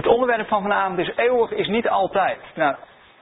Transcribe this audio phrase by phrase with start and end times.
[0.00, 2.38] Het onderwerp van vanavond is eeuwig is niet altijd.
[2.54, 2.74] Nou,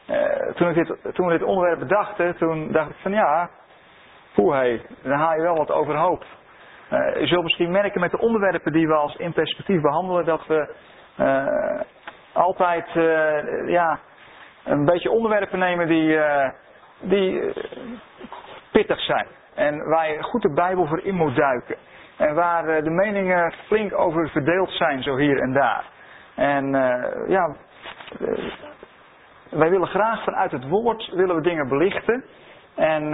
[0.06, 3.50] eh, toen, toen we dit onderwerp bedachten, toen dacht ik van ja,
[4.34, 6.24] poeh hé, dan haal je wel wat overhoop.
[6.92, 10.46] Uh, je zult misschien merken met de onderwerpen die we als in perspectief behandelen, dat
[10.46, 10.74] we
[11.20, 11.80] uh,
[12.32, 13.98] altijd uh, ja,
[14.64, 16.20] een beetje onderwerpen nemen die,
[17.00, 17.52] die
[18.72, 19.26] pittig zijn.
[19.54, 21.76] En waar je goed de Bijbel voor in moet duiken.
[22.16, 25.96] En waar de meningen flink over verdeeld zijn, zo hier en daar.
[26.38, 26.70] En
[27.28, 27.56] ja,
[29.50, 32.24] wij willen graag vanuit het woord willen we dingen belichten.
[32.74, 33.10] En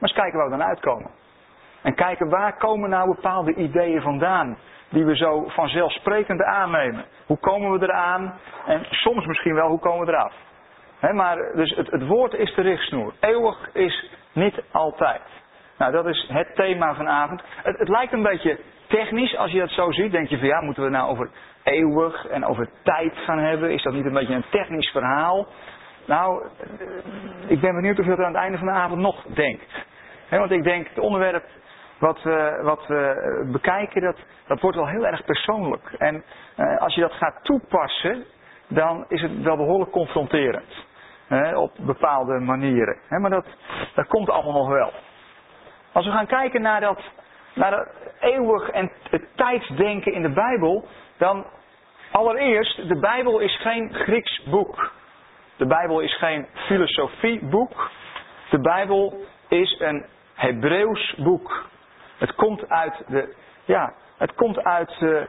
[0.00, 1.10] maar eens kijken waar we dan uitkomen.
[1.82, 4.58] En kijken waar komen nou bepaalde ideeën vandaan.
[4.88, 7.04] Die we zo vanzelfsprekend aannemen.
[7.26, 8.34] Hoe komen we eraan?
[8.66, 10.34] En soms misschien wel, hoe komen we eraf?
[11.12, 13.12] maar dus het, het woord is de richtsnoer.
[13.20, 15.20] Eeuwig is niet altijd.
[15.78, 17.42] Nou, dat is het thema vanavond.
[17.62, 20.12] Het, het lijkt een beetje technisch als je dat zo ziet.
[20.12, 21.30] Denk je van ja, moeten we nou over
[21.62, 23.70] eeuwig en over tijd gaan hebben?
[23.70, 25.46] Is dat niet een beetje een technisch verhaal?
[26.06, 26.46] Nou,
[27.46, 29.84] ik ben benieuwd of je dat aan het einde van de avond nog denkt.
[30.30, 31.44] want ik denk, het onderwerp
[31.98, 35.94] wat we, wat we bekijken, dat, dat wordt wel heel erg persoonlijk.
[35.98, 36.24] En
[36.56, 38.24] eh, als je dat gaat toepassen,
[38.68, 40.88] dan is het wel behoorlijk confronterend.
[41.54, 42.96] op bepaalde manieren.
[43.08, 43.46] maar dat,
[43.94, 44.92] dat komt allemaal nog wel.
[45.92, 47.00] Als we gaan kijken naar dat,
[47.54, 47.88] naar dat
[48.20, 50.84] eeuwig en het tijdsdenken in de Bijbel,
[51.18, 51.46] dan
[52.10, 54.92] allereerst, de Bijbel is geen Grieks boek.
[55.56, 57.90] De Bijbel is geen filosofieboek.
[58.50, 61.68] De Bijbel is een Hebreeuws boek.
[62.18, 65.22] Het komt uit de, ja, het komt uit, uh,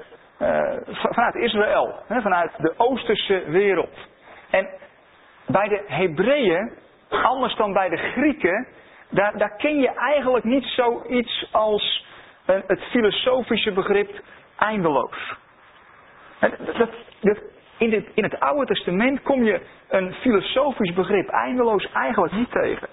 [1.13, 3.97] vanuit Israël, hè, vanuit de Oosterse wereld.
[4.49, 4.69] En
[5.47, 6.71] bij de Hebreeën,
[7.09, 8.67] anders dan bij de Grieken,
[9.09, 12.05] daar, daar ken je eigenlijk niet zoiets als
[12.45, 14.21] het filosofische begrip
[14.57, 15.39] eindeloos.
[16.41, 16.89] Dat,
[17.21, 17.39] dat,
[17.77, 22.87] in, in het Oude Testament kom je een filosofisch begrip eindeloos eigenlijk niet tegen.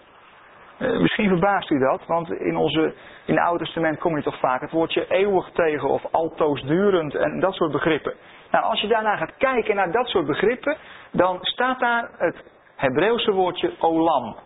[0.78, 4.39] Uh, misschien verbaast u dat, want in, onze, in het Oude Testament kom je toch
[4.39, 8.15] vaak het woordje eeuwig tegen of altoosdurend en dat soort begrippen.
[8.50, 10.77] Nou, als je daarna gaat kijken naar dat soort begrippen,
[11.11, 12.45] dan staat daar het
[12.77, 14.37] Hebreeuwse woordje olam.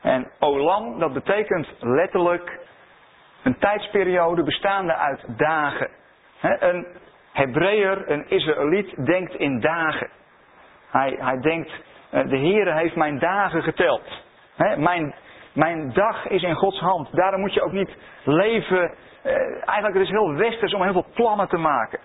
[0.00, 2.60] En olam, dat betekent letterlijk
[3.42, 5.90] een tijdsperiode bestaande uit dagen.
[6.40, 6.86] een
[7.32, 10.08] Hebreeër, een Israëliet, denkt in dagen.
[10.90, 11.70] Hij, hij denkt,
[12.10, 14.02] eh, de Heere heeft mijn dagen geteld.
[14.76, 15.14] mijn,
[15.52, 17.08] mijn dag is in Gods hand.
[17.12, 18.94] Daarom moet je ook niet leven.
[19.22, 19.34] Eh,
[19.68, 21.98] eigenlijk het is heel westers om heel veel plannen te maken.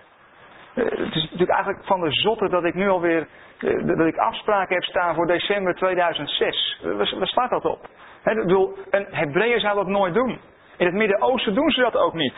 [0.74, 3.28] Eh, het is natuurlijk eigenlijk van de zotte dat ik nu alweer
[3.58, 6.80] eh, dat ik afspraken heb staan voor december 2006.
[6.84, 7.88] Waar, slaat dat op?
[8.24, 10.40] He, ik bedoel, een Hebreeër zou dat nooit doen.
[10.78, 12.36] In het Midden-Oosten doen ze dat ook niet.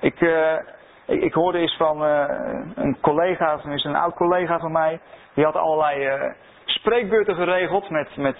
[0.00, 0.18] Ik,
[1.06, 2.24] ik, hoorde eens van uh,
[2.74, 5.00] een collega, een oud collega van mij,
[5.34, 6.30] die had allerlei uh,
[6.64, 8.36] spreekbeurten geregeld met, met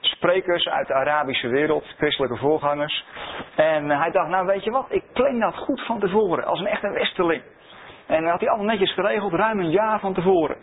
[0.00, 3.04] sprekers uit de Arabische wereld, christelijke voorgangers.
[3.56, 6.66] En hij dacht, nou weet je wat, ik plan dat goed van tevoren, als een
[6.66, 7.42] echte westerling.
[8.06, 10.56] En dan had hij allemaal netjes geregeld, ruim een jaar van tevoren.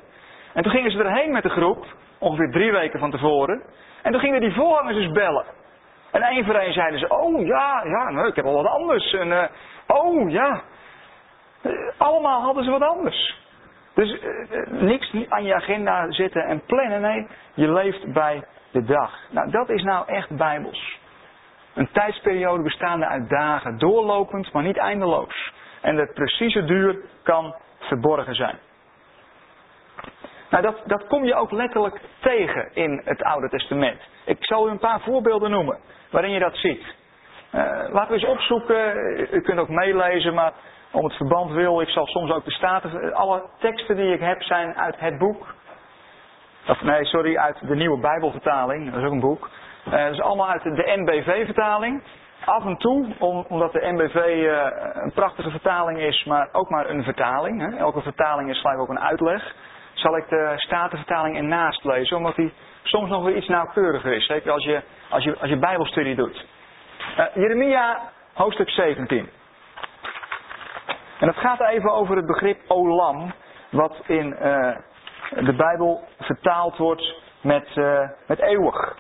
[0.54, 1.86] En toen gingen ze erheen met de groep,
[2.20, 3.62] ongeveer drie weken van tevoren.
[4.02, 5.46] En toen gingen die voorgangers dus bellen.
[6.12, 9.14] En één voor één zeiden ze, oh ja, ja, nee, ik heb al wat anders.
[9.14, 9.50] En
[9.88, 10.62] oh ja,
[11.98, 13.44] allemaal hadden ze wat anders.
[13.94, 19.20] Dus uh, niks aan je agenda zitten en plannen, nee, je leeft bij de dag.
[19.30, 21.00] Nou, dat is nou echt bijbels.
[21.74, 25.54] Een tijdsperiode bestaande uit dagen, doorlopend, maar niet eindeloos.
[25.82, 28.58] En de precieze duur kan verborgen zijn.
[30.50, 34.02] Nou, dat, dat kom je ook letterlijk tegen in het Oude Testament.
[34.26, 35.78] Ik zal u een paar voorbeelden noemen
[36.12, 36.82] waarin je dat ziet.
[36.82, 37.62] Uh,
[37.92, 38.98] laten we eens opzoeken,
[39.32, 40.54] u kunt ook meelezen, maar
[40.96, 44.44] om het verband wil, ik zal soms ook de staten, alle teksten die ik heb
[44.44, 45.54] zijn uit het boek.
[46.68, 48.92] Of nee, sorry, uit de nieuwe Bijbelvertaling.
[48.92, 49.50] Dat is ook een boek.
[49.88, 52.04] Uh, dat is allemaal uit de NBV-vertaling.
[52.46, 53.08] Af en toe,
[53.48, 57.62] omdat de NBV eh, een prachtige vertaling is, maar ook maar een vertaling.
[57.62, 57.78] Hè.
[57.78, 59.56] Elke vertaling is gelijk ook een uitleg.
[59.94, 62.54] Zal ik de Statenvertaling ernaast lezen, omdat die
[62.84, 64.26] soms nog weer iets nauwkeuriger is.
[64.26, 66.46] Zeker als je, als je, als je Bijbelstudie doet.
[67.20, 68.00] Uh, Jeremia,
[68.34, 69.30] hoofdstuk 17.
[71.20, 73.34] En het gaat even over het begrip olam,
[73.70, 74.76] wat in uh,
[75.30, 78.98] de Bijbel vertaald wordt met, uh, met eeuwig.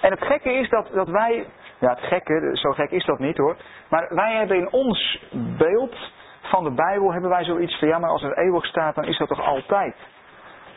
[0.00, 1.46] En het gekke is dat, dat wij,
[1.78, 3.56] ja het gekke, zo gek is dat niet hoor,
[3.88, 5.22] maar wij hebben in ons
[5.58, 5.94] beeld
[6.42, 9.18] van de Bijbel hebben wij zoiets van ja maar als er eeuwig staat dan is
[9.18, 9.96] dat toch altijd.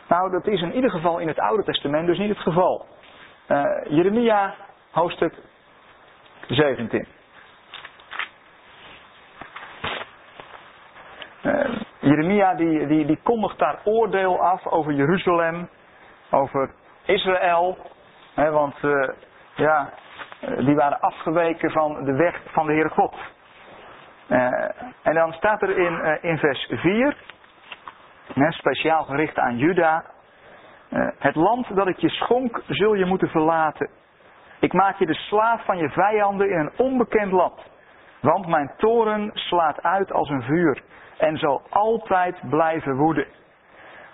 [0.08, 2.86] Nou dat is in ieder geval in het Oude Testament dus niet het geval.
[3.48, 4.54] Uh, Jeremia
[4.90, 5.34] hoofdstuk
[6.48, 7.06] 17.
[12.00, 15.68] Jeremia die, die, die kondigt daar oordeel af over Jeruzalem,
[16.30, 16.70] over
[17.04, 17.76] Israël.
[18.34, 19.08] Hè, want uh,
[19.54, 19.90] ja,
[20.40, 23.14] die waren afgeweken van de weg van de Heere God.
[25.02, 27.16] En dan staat er in, in vers 4,
[28.34, 30.04] hè, speciaal gericht aan Juda.
[31.18, 33.90] het land dat ik je schonk, zul je moeten verlaten.
[34.60, 37.60] Ik maak je de slaaf van je vijanden in een onbekend land.
[38.26, 40.82] Want mijn toren slaat uit als een vuur
[41.16, 43.26] en zal altijd blijven woeden.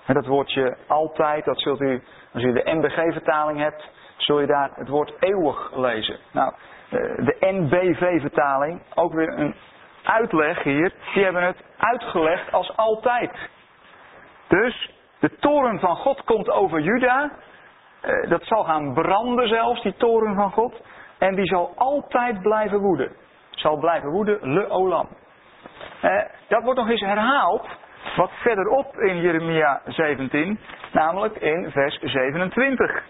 [0.07, 4.71] En dat woordje altijd, dat zult u, als u de NBG-vertaling hebt, zul je daar
[4.75, 6.19] het woord eeuwig lezen.
[6.33, 6.55] Nou,
[7.17, 9.55] de NBV-vertaling, ook weer een
[10.03, 13.37] uitleg hier, die hebben het uitgelegd als altijd.
[14.49, 17.31] Dus de toren van God komt over Juda.
[18.01, 20.81] Eh, dat zal gaan branden zelfs, die toren van God.
[21.19, 23.21] En die zal altijd blijven woeden.
[23.53, 25.09] Zal blijven woeden, le olam.
[26.01, 27.69] Eh, dat wordt nog eens herhaald,
[28.17, 30.59] wat verderop in Jeremia 17,
[30.93, 33.03] namelijk in vers 27.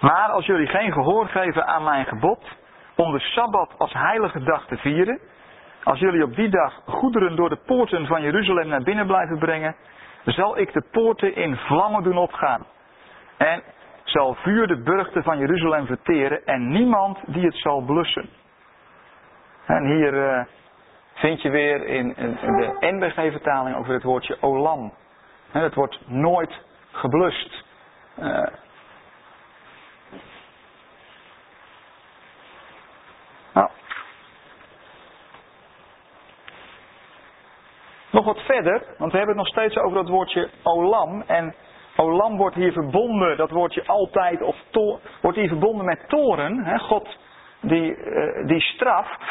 [0.00, 2.44] Maar als jullie geen gehoor geven aan mijn gebod,
[2.96, 5.20] om de Sabbat als heilige dag te vieren,
[5.84, 9.76] als jullie op die dag goederen door de poorten van Jeruzalem naar binnen blijven brengen,
[10.24, 12.66] zal ik de poorten in vlammen doen opgaan.
[13.36, 13.62] En
[14.04, 18.28] zal vuur de burchten van Jeruzalem verteren en niemand die het zal blussen.
[19.66, 20.44] En hier uh,
[21.14, 24.92] vind je weer in, de NBG-vertaling over het woordje olam.
[25.50, 26.60] het wordt nooit
[26.90, 27.64] geblust.
[28.18, 28.46] Uh,
[33.52, 33.68] nou.
[38.10, 41.22] Nog wat verder, want we hebben het nog steeds over dat woordje olam.
[41.22, 41.54] En
[41.96, 44.56] Olam wordt hier verbonden, dat woordje altijd, of
[45.20, 46.64] wordt hier verbonden met toren.
[46.64, 46.78] Hè?
[46.78, 47.18] God
[47.60, 49.22] die, uh, die straft.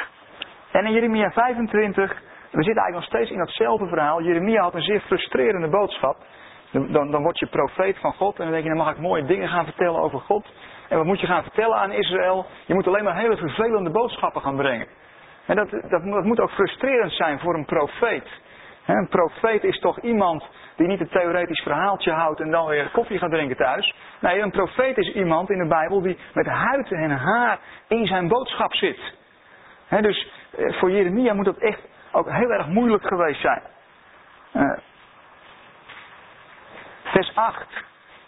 [0.72, 2.22] En in Jeremia 25,
[2.52, 4.22] we zitten eigenlijk nog steeds in datzelfde verhaal.
[4.22, 6.18] Jeremia had een zeer frustrerende boodschap.
[6.72, 9.26] Dan, dan word je profeet van God en dan denk je, dan mag ik mooie
[9.26, 10.54] dingen gaan vertellen over God.
[10.90, 12.46] En wat moet je gaan vertellen aan Israël?
[12.66, 14.88] Je moet alleen maar hele vervelende boodschappen gaan brengen.
[15.46, 18.28] En dat, dat, dat moet ook frustrerend zijn voor een profeet.
[18.86, 20.44] Een profeet is toch iemand
[20.76, 23.96] die niet een theoretisch verhaaltje houdt en dan weer koffie gaat drinken thuis.
[24.20, 28.28] Nee, een profeet is iemand in de Bijbel die met huid en haar in zijn
[28.28, 29.00] boodschap zit.
[29.90, 31.82] dus eh, voor Jeremia moet dat echt
[32.12, 33.62] ook heel erg moeilijk geweest zijn.
[34.54, 34.78] Uh,
[37.04, 37.68] vers 8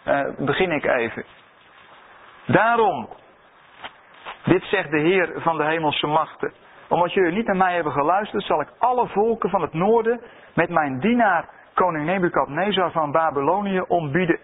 [0.04, 1.24] uh, eh, begin ik even.
[2.46, 3.08] Daarom,
[4.44, 6.52] dit zegt de Heer van de hemelse machten
[6.88, 10.20] omdat jullie niet naar mij hebben geluisterd, zal ik alle volken van het noorden
[10.54, 14.38] met mijn dienaar koning Nebukadnezar van Babylonië ontbieden,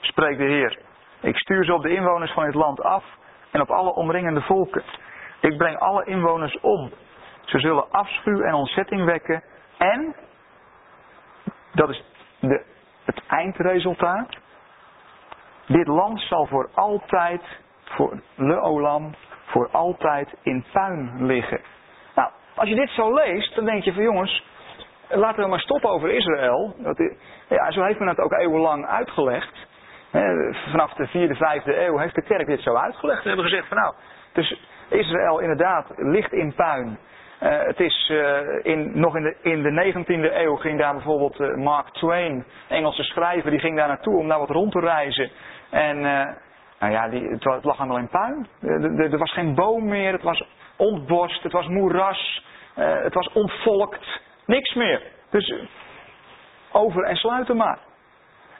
[0.00, 0.78] spreekt de Heer.
[1.20, 3.04] Ik stuur ze op de inwoners van het land af
[3.50, 4.82] en op alle omringende volken.
[5.40, 6.90] Ik breng alle inwoners om.
[7.44, 9.42] Ze zullen afschuw en ontzetting wekken.
[9.78, 10.14] En,
[11.72, 12.04] dat is
[12.40, 12.64] de,
[13.04, 14.36] het eindresultaat,
[15.66, 17.42] dit land zal voor altijd,
[17.84, 19.14] voor Le Olam,
[19.44, 21.60] voor altijd in puin liggen.
[22.60, 24.44] Als je dit zo leest, dan denk je van jongens,
[25.08, 26.74] laten we maar stoppen over Israël.
[26.78, 27.14] Dat,
[27.48, 29.66] ja, zo heeft men het ook eeuwenlang uitgelegd.
[30.70, 33.22] Vanaf de vierde, vijfde eeuw heeft de kerk dit zo uitgelegd.
[33.22, 33.94] Ze hebben gezegd van nou,
[34.32, 36.98] dus Israël inderdaad ligt in puin.
[37.42, 41.40] Uh, het is uh, in, nog in de, in de 19e eeuw ging daar bijvoorbeeld
[41.40, 45.30] uh, Mark Twain, Engelse schrijver, die ging daar naartoe om daar wat rond te reizen.
[45.70, 46.00] En
[46.80, 48.46] nou ja, die, het lag allemaal in puin.
[49.10, 50.44] Er was geen boom meer, het was
[50.76, 55.02] ontborst, het was moeras, uh, het was ontvolkt, niks meer.
[55.30, 55.54] Dus
[56.72, 57.78] over en sluiten maar.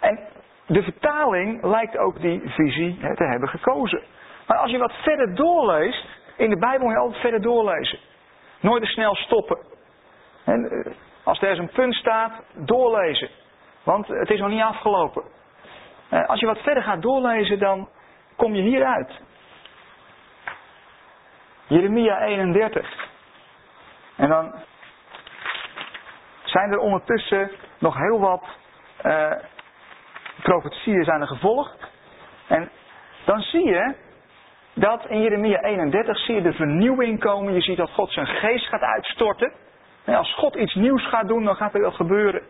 [0.01, 0.19] En
[0.67, 4.03] de vertaling lijkt ook die visie hè, te hebben gekozen.
[4.47, 6.05] Maar als je wat verder doorleest,
[6.37, 7.99] in de Bijbel moet je altijd verder doorlezen.
[8.61, 9.59] Nooit te snel stoppen.
[10.45, 10.93] En, uh,
[11.25, 13.29] als er een punt staat, doorlezen.
[13.83, 15.23] Want het is nog niet afgelopen.
[16.27, 17.89] Als je wat verder gaat doorlezen, dan
[18.37, 19.21] kom je hieruit.
[21.67, 23.09] Jeremia 31.
[24.21, 24.53] En dan
[26.45, 28.45] zijn er ondertussen nog heel wat
[29.07, 29.33] uh,
[30.43, 31.89] profetieën zijn er gevolgd.
[32.47, 32.71] En
[33.25, 33.95] dan zie je
[34.75, 37.55] dat in Jeremia 31 zie je de vernieuwing komen.
[37.55, 39.53] Je ziet dat God zijn geest gaat uitstorten.
[40.05, 42.43] En als God iets nieuws gaat doen, dan gaat er dat gebeuren.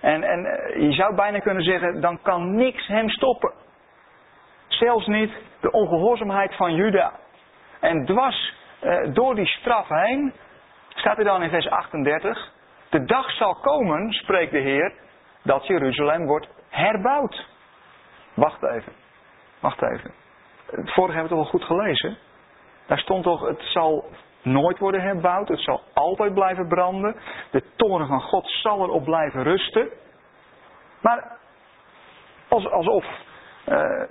[0.00, 3.52] En, en eh, je zou bijna kunnen zeggen, dan kan niks hem stoppen.
[4.68, 7.12] Zelfs niet de ongehoorzaamheid van Juda.
[7.80, 10.32] En dwars eh, door die straf heen,
[10.94, 12.52] staat er dan in vers 38,
[12.88, 14.92] de dag zal komen, spreekt de Heer,
[15.42, 17.46] dat Jeruzalem wordt herbouwd.
[18.34, 18.92] Wacht even,
[19.60, 20.12] wacht even.
[20.70, 22.16] Het vorige hebben we toch wel goed gelezen?
[22.86, 24.10] Daar stond toch, het zal
[24.42, 27.16] nooit worden herbouwd, het zal altijd blijven branden.
[27.50, 29.88] De toren van God zal erop blijven rusten.
[31.00, 31.36] Maar
[32.48, 33.04] alsof
[33.68, 34.02] uh,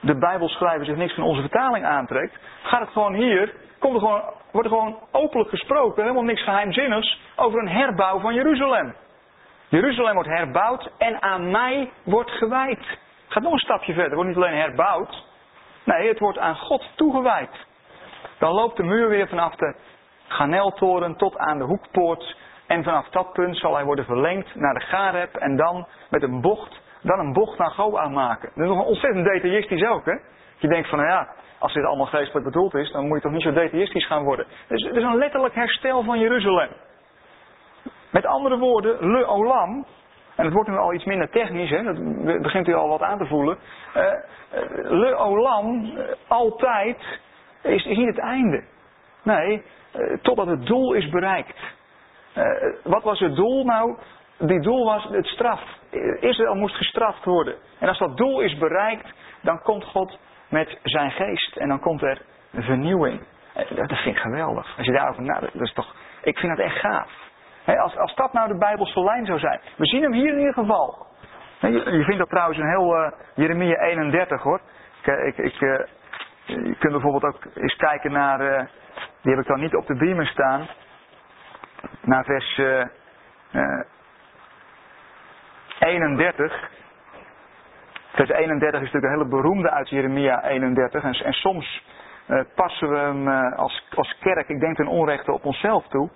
[0.00, 4.22] de Bijbelschrijver zich niks van onze vertaling aantrekt, gaat het gewoon hier, komt er gewoon,
[4.52, 8.94] wordt er gewoon openlijk gesproken, helemaal niks geheimzinnigs, over een herbouw van Jeruzalem.
[9.68, 12.98] Jeruzalem wordt herbouwd en aan mij wordt gewijd.
[13.28, 14.04] Gaat nog een stapje verder.
[14.04, 15.24] Het wordt niet alleen herbouwd.
[15.84, 17.50] Nee, het wordt aan God toegewijd.
[18.38, 19.76] Dan loopt de muur weer vanaf de
[20.28, 22.36] Ganeltoren tot aan de hoekpoort.
[22.66, 25.36] En vanaf dat punt zal hij worden verlengd naar de Gareb.
[25.36, 28.50] En dan met een bocht, dan een bocht naar Goa maken.
[28.54, 30.14] Dat is nog ontzettend detailistisch ook, hè?
[30.56, 31.28] Je denkt van, nou ja,
[31.58, 34.46] als dit allemaal geestelijk bedoeld is, dan moet je toch niet zo detailistisch gaan worden.
[34.68, 36.68] Dus het is een letterlijk herstel van Jeruzalem.
[38.10, 39.86] Met andere woorden, Le Olam,
[40.36, 43.18] en het wordt nu al iets minder technisch, hè, dat begint u al wat aan
[43.18, 43.58] te voelen.
[43.96, 44.12] Uh,
[44.90, 47.18] Le Olam, uh, altijd,
[47.62, 48.64] is, niet het einde.
[49.22, 49.62] Nee,
[50.22, 51.58] totdat het doel is bereikt.
[52.82, 53.96] wat was het doel nou?
[54.38, 55.77] Die doel was het straf.
[56.20, 57.54] Israël moest gestraft worden.
[57.78, 60.18] En als dat doel is bereikt, dan komt God
[60.48, 61.56] met zijn geest.
[61.56, 63.20] En dan komt er vernieuwing.
[63.54, 64.76] Dat vind ik geweldig.
[64.76, 67.26] Als je daarover nadenkt, dat is toch, ik vind dat echt gaaf
[67.76, 69.60] als, als dat nou de Bijbelse lijn zou zijn.
[69.76, 71.06] We zien hem hier in ieder geval.
[71.60, 74.60] je, vindt dat trouwens een heel uh, Jeremia 31 hoor.
[75.02, 75.80] Ik, ik, ik uh,
[76.44, 78.38] je kunt bijvoorbeeld ook eens kijken naar,
[79.22, 80.66] die heb ik dan niet op de beamer staan,
[82.02, 82.60] naar vers
[85.78, 86.70] 31.
[88.12, 91.82] Vers 31 is natuurlijk een hele beroemde uit Jeremia 31 en, soms
[92.54, 96.08] passen we hem als, als kerk, ik denk ten onrechte, op onszelf toe.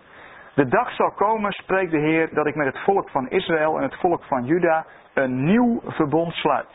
[0.55, 3.83] De dag zal komen, spreekt de Heer, dat ik met het volk van Israël en
[3.83, 6.69] het volk van Juda een nieuw verbond sluit.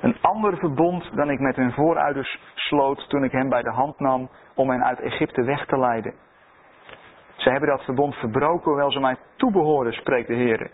[0.00, 3.98] Een ander verbond dan ik met hun voorouders sloot toen ik hen bij de hand
[3.98, 6.14] nam om hen uit Egypte weg te leiden.
[7.36, 10.70] Ze hebben dat verbond verbroken, hoewel ze mij toebehoren, spreekt de Heer.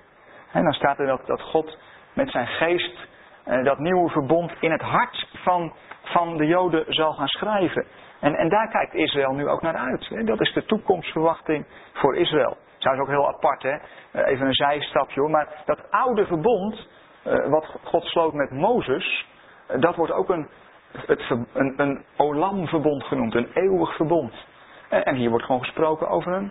[0.56, 1.78] En dan staat er dat, dat God
[2.12, 3.06] met zijn geest
[3.44, 5.72] eh, dat nieuwe verbond in het hart van,
[6.02, 7.86] van de Joden zal gaan schrijven.
[8.20, 10.08] En, en daar kijkt Israël nu ook naar uit.
[10.08, 10.24] Hè?
[10.24, 12.56] Dat is de toekomstverwachting voor Israël.
[12.78, 13.76] is ook heel apart, hè?
[14.10, 15.30] Eh, even een zijstapje hoor.
[15.30, 16.88] Maar dat oude verbond,
[17.26, 19.26] uh, wat God sloot met Mozes,
[19.78, 20.48] dat wordt ook een,
[21.06, 24.34] het, een, een Olam-verbond genoemd, een eeuwig verbond.
[24.88, 26.50] En, en, hier wordt gewoon gesproken over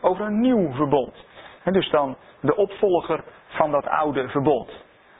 [0.00, 1.14] over een nieuw verbond.
[1.64, 4.70] Dus dan de opvolger van dat oude verbond.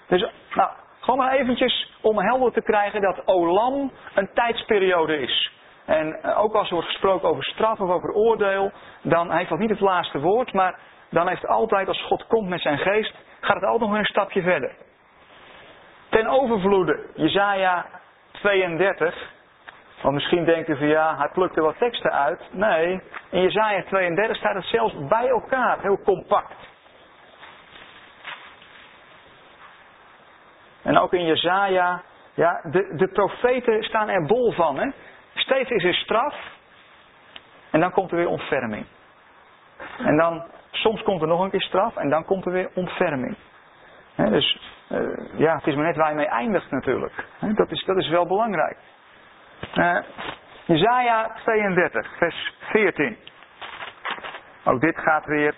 [0.09, 0.71] Dus, nou,
[1.01, 5.53] gewoon maar eventjes om helder te krijgen dat Olam een tijdsperiode is.
[5.85, 8.73] En eh, ook als er wordt gesproken over straf of over oordeel,
[9.03, 10.79] dan heeft dat niet het laatste woord, maar
[11.11, 14.43] dan heeft altijd, als God komt met zijn geest, gaat het altijd nog een stapje
[14.43, 14.77] verder.
[16.09, 17.87] Ten overvloede, Jezaja
[18.33, 19.32] 32.
[20.03, 22.41] Want misschien denkt u van ja, hij plukte wat teksten uit.
[22.51, 26.55] Nee, in Jezaja 32 staat het zelfs bij elkaar, heel compact.
[30.83, 32.03] En ook in Jezaja,
[32.35, 34.79] ja, de, de profeten staan er bol van.
[34.79, 34.89] Hè?
[35.35, 36.35] Steeds is er straf.
[37.71, 38.87] En dan komt er weer ontferming.
[39.99, 43.37] En dan, soms komt er nog een keer straf en dan komt er weer ontferming.
[44.17, 47.27] dus uh, ja, het is maar net waar je mee eindigt natuurlijk.
[47.55, 48.77] dat, is, dat is wel belangrijk.
[49.75, 49.99] Uh,
[50.67, 53.17] Jezaja 32, vers 14.
[54.65, 55.55] Ook dit gaat weer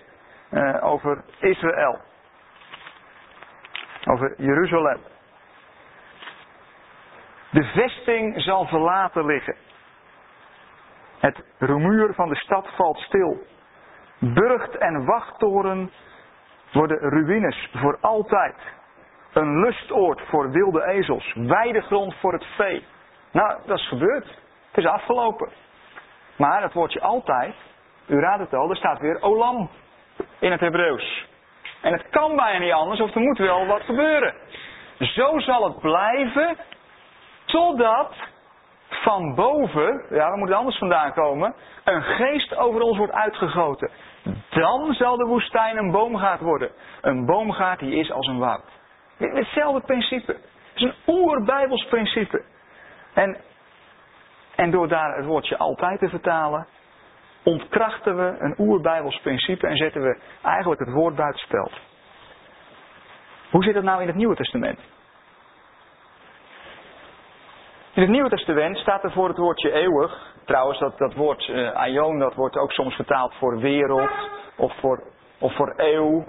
[0.51, 1.99] uh, over Israël.
[4.05, 4.99] Over Jeruzalem.
[7.49, 9.55] De vesting zal verlaten liggen.
[11.19, 13.45] Het rumoer van de stad valt stil.
[14.19, 15.91] Burcht en wachttoren
[16.71, 18.55] worden ruïnes voor altijd.
[19.33, 21.33] Een lustoord voor wilde ezels.
[21.33, 22.85] Weidegrond voor het vee.
[23.35, 24.25] Nou, dat is gebeurd.
[24.71, 25.49] Het is afgelopen.
[26.37, 27.55] Maar het woordje altijd,
[28.07, 29.69] u raadt het al, er staat weer olam
[30.39, 31.25] in het Hebreeuws.
[31.81, 34.33] En het kan bijna niet anders, of er moet wel wat gebeuren.
[34.99, 36.57] Zo zal het blijven
[37.45, 38.13] Totdat
[38.89, 41.55] van boven, ja, waar moet het anders vandaan komen?
[41.83, 43.89] Een geest over ons wordt uitgegoten.
[44.49, 46.71] Dan zal de woestijn een boomgaard worden.
[47.01, 48.63] Een boomgaard die is als een woud.
[49.17, 50.31] Hetzelfde principe.
[50.31, 52.43] Het is een oerbijbels principe.
[53.15, 53.37] En,
[54.55, 56.67] en door daar het woordje altijd te vertalen,
[57.43, 61.71] ontkrachten we een oerbijbels principe en zetten we eigenlijk het woord buitenspel.
[63.49, 64.79] Hoe zit het nou in het Nieuwe Testament?
[67.93, 70.33] In het Nieuwe Testament staat er voor het woordje eeuwig.
[70.45, 74.09] Trouwens, dat, dat woord uh, aion, dat wordt ook soms vertaald voor wereld
[74.55, 75.03] of voor,
[75.39, 76.25] of voor eeuw.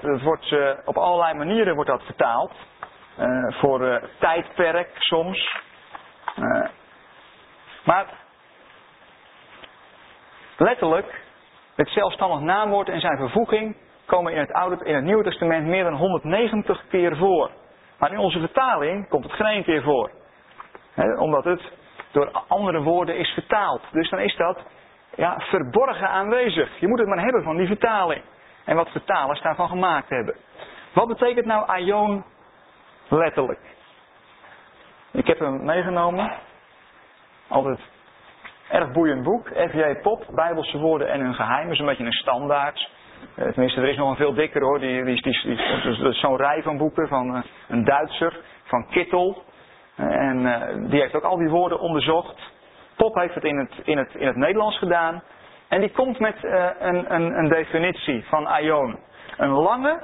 [0.00, 2.52] Dat, wordt, uh, op allerlei manieren wordt dat vertaald.
[3.48, 5.56] Voor tijdperk soms.
[6.34, 6.70] maar
[7.84, 8.06] Maar
[10.56, 11.20] letterlijk,
[11.76, 13.76] het zelfstandig naamwoord en zijn vervoeging
[14.06, 17.50] komen in het, Oude, in het Nieuwe Testament meer dan 190 keer voor.
[17.98, 20.10] Maar in onze vertaling komt het geen keer voor.
[21.18, 21.62] omdat het
[22.10, 23.82] door andere woorden is vertaald.
[23.92, 24.58] Dus dan is dat
[25.14, 26.78] ja, verborgen aanwezig.
[26.80, 28.22] Je moet het maar hebben van die vertaling.
[28.64, 30.36] En wat vertalers daarvan gemaakt hebben.
[30.92, 32.24] Wat betekent nou aion
[33.12, 33.60] letterlijk?
[35.12, 36.32] Ik heb hem meegenomen.
[37.48, 37.78] Altijd
[38.68, 39.48] erg boeiend boek.
[39.48, 40.00] F.J.
[40.02, 41.70] Pop, Bijbelse woorden en hun geheim.
[41.70, 42.90] is een beetje een standaard.
[43.34, 44.80] Eh, tenminste, er is nog een veel dikker hoor.
[44.80, 49.44] Die, die, die zo'n rij van boeken van uh, een Duitser, van Kittel.
[49.96, 52.40] Uh, en die heeft ook al die woorden onderzocht.
[52.96, 55.22] Pop heeft het in het, in het, in het Nederlands gedaan.
[55.68, 56.36] En die komt met
[56.78, 58.98] een, een, een definitie van aion.
[59.36, 60.02] Een lange,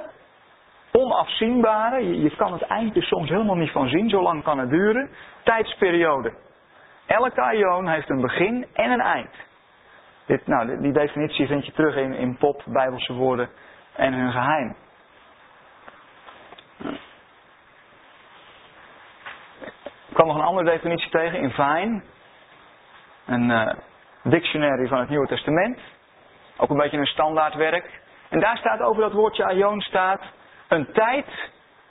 [0.91, 5.09] onafzienbare, je, kan het eindje soms helemaal niet van zien, zo lang kan het duren,
[5.43, 6.33] tijdsperiode.
[7.05, 9.35] Elke aion heeft een begin en een eind.
[10.25, 13.49] Dit, nou, die definitie vind je terug in, in Pop, Bijbelse woorden
[13.95, 14.75] en hun geheim.
[20.07, 22.01] Ik kwam nog een andere definitie tegen in Vine.
[23.25, 23.73] Een uh,
[24.23, 25.79] dictionary van het Nieuwe Testament.
[26.57, 28.01] Ook een beetje een standaardwerk.
[28.29, 30.21] En daar staat over dat woordje aion staat
[30.69, 31.25] een tijd,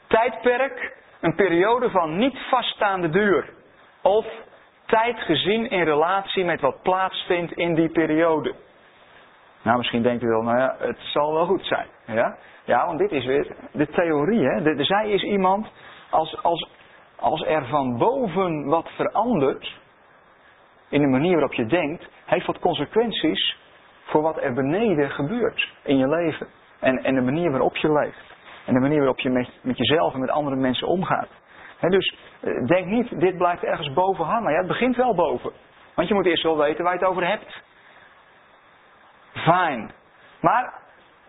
[0.06, 3.52] tijdperk, een periode van niet vaststaande duur.
[4.02, 4.26] Of
[4.86, 8.54] tijd gezien in relatie met wat plaatsvindt in die periode.
[9.62, 11.86] Nou, misschien denkt u wel, nou ja, het zal wel goed zijn.
[12.06, 14.48] Ja, ja want dit is weer de theorie.
[14.48, 14.62] Hè?
[14.62, 15.66] De, zij is iemand,
[16.10, 16.70] als, als,
[17.16, 19.76] als er van boven wat verandert,
[20.88, 23.56] in de manier waarop je denkt, heeft wat consequenties
[24.04, 26.46] voor wat er beneden gebeurt in je leven.
[26.80, 28.36] En, en de manier waarop je leeft.
[28.68, 31.28] En de manier waarop je met, jezelf en met andere mensen omgaat
[31.80, 34.52] dus eh, denk niet, dit blijft ergens boven hangen.
[34.52, 35.52] Ja, het begint wel boven.
[35.94, 37.62] Want je moet eerst wel weten waar je het over hebt.
[39.32, 39.90] Fijn.
[40.40, 40.72] Maar,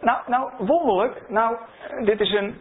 [0.02, 1.30] nou, nou, wonderlijk.
[1.30, 1.58] Nou,
[2.04, 2.60] dit is een.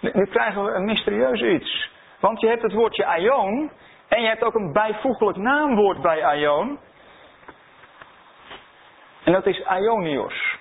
[0.00, 1.90] Nu krijgen we een mysterieus iets.
[2.20, 3.70] Want je hebt het woordje aion.
[4.08, 6.78] En je hebt ook een bijvoeglijk naamwoord bij aion.
[9.24, 10.58] En dat is aionios.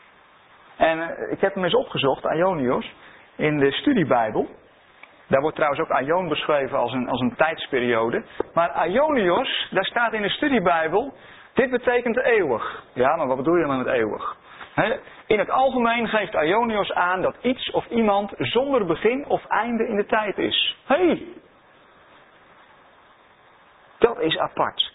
[0.78, 2.94] En eh, ik heb hem eens opgezocht, aionios,
[3.42, 4.48] in de studiebijbel.
[5.28, 8.24] Daar wordt trouwens ook Aion beschreven als een, als een tijdsperiode.
[8.54, 11.14] Maar Aionios, daar staat in de studiebijbel,
[11.54, 12.84] dit betekent eeuwig.
[12.94, 14.40] Ja, maar wat bedoel je dan met eeuwig?
[15.28, 19.96] in het algemeen geeft Aionios aan dat iets of iemand zonder begin of einde in
[19.96, 20.78] de tijd is.
[20.86, 20.96] Hé!
[20.96, 21.28] Hey,
[23.98, 24.94] dat is apart.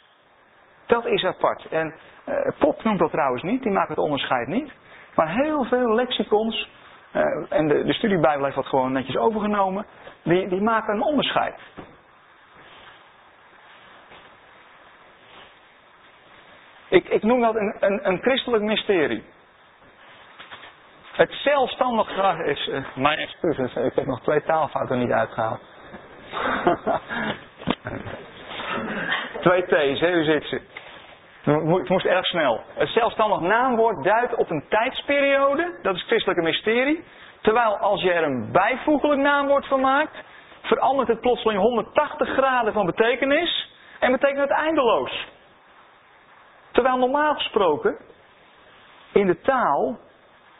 [0.86, 1.66] Dat is apart.
[1.68, 1.94] En
[2.28, 4.72] uh, Pop noemt dat trouwens niet, die maakt het onderscheid niet.
[5.14, 6.68] Maar heel veel lexicons,
[7.16, 9.86] uh, en de, de studiebijbel heeft dat gewoon netjes overgenomen,
[10.22, 11.60] die, die maken een onderscheid.
[16.88, 19.24] Ik, ik noem dat een, een, christelijk mysterie.
[21.12, 22.68] Het zelfstandig is.
[22.68, 25.60] Uh, mijn excuses, ik heb nog twee taalfouten niet uitgehaald.
[29.40, 30.60] twee T's, hè, u zit ze.
[31.46, 32.60] Het moest erg snel.
[32.74, 37.04] Het zelfstandig naamwoord duidt op een tijdsperiode, dat is het christelijke mysterie.
[37.40, 40.16] Terwijl als je er een bijvoeglijk naamwoord van maakt,
[40.62, 45.26] verandert het plotseling 180 graden van betekenis en betekent het eindeloos.
[46.72, 47.96] Terwijl normaal gesproken
[49.12, 49.98] in de taal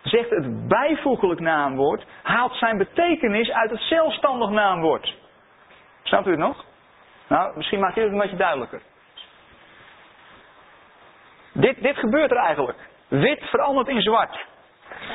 [0.03, 5.15] zegt het bijvoeglijk naamwoord haalt zijn betekenis uit het zelfstandig naamwoord.
[6.03, 6.65] Snapt u het nog?
[7.29, 8.81] Nou, misschien maak je het een beetje duidelijker.
[11.57, 12.79] Dit, dit gebeurt er eigenlijk.
[13.09, 14.39] Wit verandert in zwart.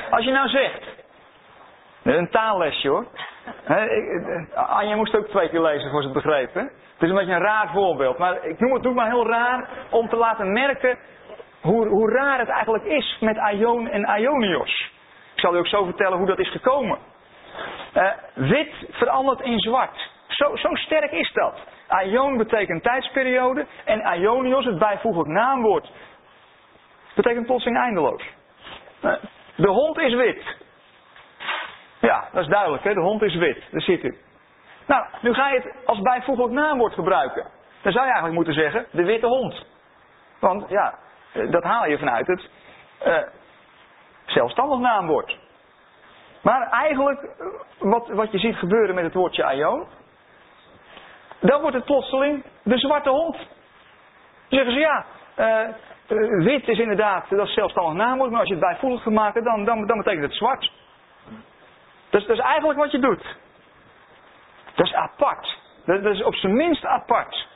[0.09, 0.83] Als je nou zegt,
[2.03, 3.05] een taallesje hoor.
[4.55, 6.53] Anja moest ook twee keer lezen voor ze het?
[6.53, 8.17] Het is een beetje een raar voorbeeld.
[8.17, 10.97] Maar ik noem het ook maar heel raar om te laten merken
[11.61, 14.91] hoe, hoe raar het eigenlijk is met Aion en Aionios.
[15.33, 16.97] Ik zal u ook zo vertellen hoe dat is gekomen.
[17.93, 20.09] Uh, wit verandert in zwart.
[20.27, 21.59] Zo, zo sterk is dat.
[21.87, 25.91] Aion betekent tijdsperiode en Aionios, het bijvoeglijk naamwoord,
[27.21, 28.23] betekent plotseling eindeloos.
[29.55, 30.55] De hond is wit.
[31.99, 32.93] Ja, dat is duidelijk, hè?
[32.93, 33.63] de hond is wit.
[33.71, 34.17] Daar zit u.
[34.87, 37.47] Nou, nu ga je het als bijvoeglijk naamwoord gebruiken.
[37.81, 39.65] Dan zou je eigenlijk moeten zeggen, de witte hond.
[40.39, 40.97] Want ja,
[41.49, 42.49] dat haal je vanuit het
[43.05, 43.17] uh,
[44.25, 45.37] zelfstandig naamwoord.
[46.41, 47.29] Maar eigenlijk,
[47.79, 49.87] wat, wat je ziet gebeuren met het woordje aion,
[51.39, 53.35] dan wordt het plotseling de zwarte hond.
[53.35, 53.45] Dan
[54.59, 55.05] zeggen ze ja,
[55.41, 59.43] uh, wit is inderdaad, dat is zelfstandig naamwoord, maar als je het bijvoeglijk gaat maken,
[59.43, 60.71] dan, dan, dan betekent het zwart.
[62.09, 63.37] Dus dat is eigenlijk wat je doet.
[64.75, 65.57] Dat is apart.
[65.85, 67.47] Dat, is op zijn minst apart.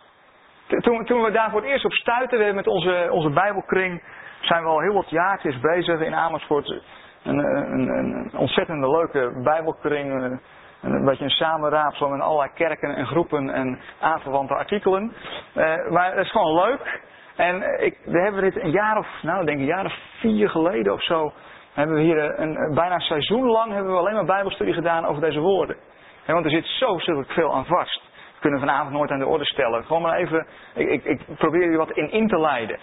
[0.67, 4.03] toen, toen we daar voor het eerst op stuiten, we met onze, onze Bijbelkring,
[4.41, 6.81] zijn we al heel wat jaartjes bezig in Amersfoort.
[7.23, 10.39] Een, een, een ontzettende leuke Bijbelkring.
[10.81, 15.13] Een beetje een samenraapsel met allerlei kerken en groepen en aanverwante artikelen.
[15.55, 17.01] Uh, maar het is gewoon leuk.
[17.35, 20.49] En ik, we hebben dit een jaar of, nou ik denk een jaar of vier
[20.49, 21.33] geleden of zo,
[21.73, 25.21] hebben we hier een, bijna een seizoen lang hebben we alleen maar bijbelstudie gedaan over
[25.21, 25.77] deze woorden.
[26.25, 28.01] want er zit zo verschrikkelijk veel aan vast.
[28.33, 29.85] We kunnen vanavond nooit aan de orde stellen.
[29.85, 32.79] Gewoon maar even, ik, ik, ik probeer u wat in in te leiden.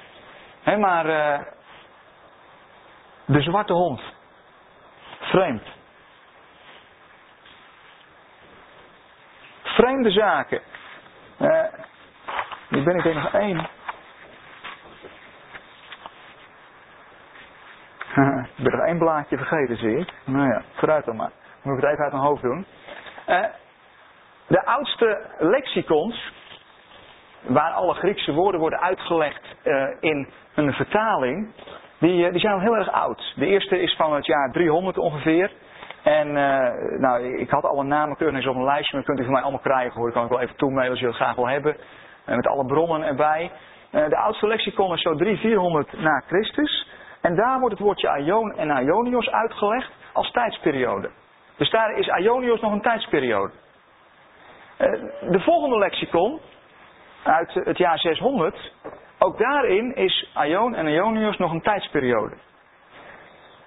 [0.79, 1.47] maar uh,
[3.25, 4.01] de zwarte hond.
[5.21, 5.63] Vreemd.
[9.63, 10.61] Vreemde zaken.
[11.41, 11.65] Uh,
[12.69, 13.69] ben ik er nog één.
[18.57, 20.13] ik ben nog één blaadje vergeten, zie ik.
[20.25, 21.31] Nou ja, vooruit dan maar.
[21.63, 22.67] Moet ik het even uit mijn hoofd doen.
[23.29, 23.45] Uh,
[24.47, 26.33] de oudste lexicons,
[27.43, 31.55] waar alle Griekse woorden worden uitgelegd uh, in een vertaling,
[31.99, 33.33] die, die zijn al heel erg oud.
[33.37, 35.53] De eerste is van het jaar 300 ongeveer.
[36.03, 36.33] En
[37.01, 39.61] nou, ik had alle namen keurig op een lijstje, maar kunt u van mij allemaal
[39.61, 40.09] krijgen hoor.
[40.09, 41.77] Ik kan ik wel even toemailen als je dat graag wil hebben.
[42.27, 43.51] Met alle bronnen erbij.
[43.91, 46.87] De oudste lexicon is zo 300, 400 na Christus.
[47.23, 51.11] En daar wordt het woordje Aion en Aionios uitgelegd als tijdsperiode.
[51.57, 53.53] Dus daar is Aionios nog een tijdsperiode.
[55.21, 56.41] De volgende lexicon,
[57.23, 58.73] uit het jaar 600,
[59.19, 62.37] ook daarin is Aion en Aionios nog een tijdsperiode.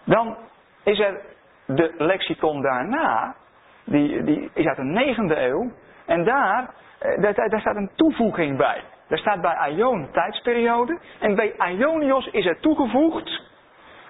[0.03, 0.37] Dan
[0.83, 1.21] is er
[1.65, 3.35] de lexicon daarna,
[3.83, 5.71] die, die is uit de negende eeuw.
[6.05, 8.83] En eh, daar, daar staat een toevoeging bij.
[9.07, 10.99] Daar staat bij Aion tijdsperiode.
[11.19, 13.41] En bij Aionios is er toegevoegd.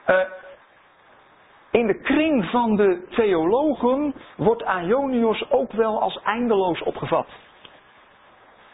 [0.07, 0.19] Uh,
[1.71, 7.27] in de kring van de theologen wordt Aionios ook wel als eindeloos opgevat.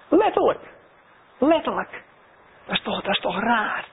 [0.10, 0.60] Letterlijk.
[1.38, 2.04] Letterlijk.
[2.66, 3.88] Dat is toch, dat is toch raar.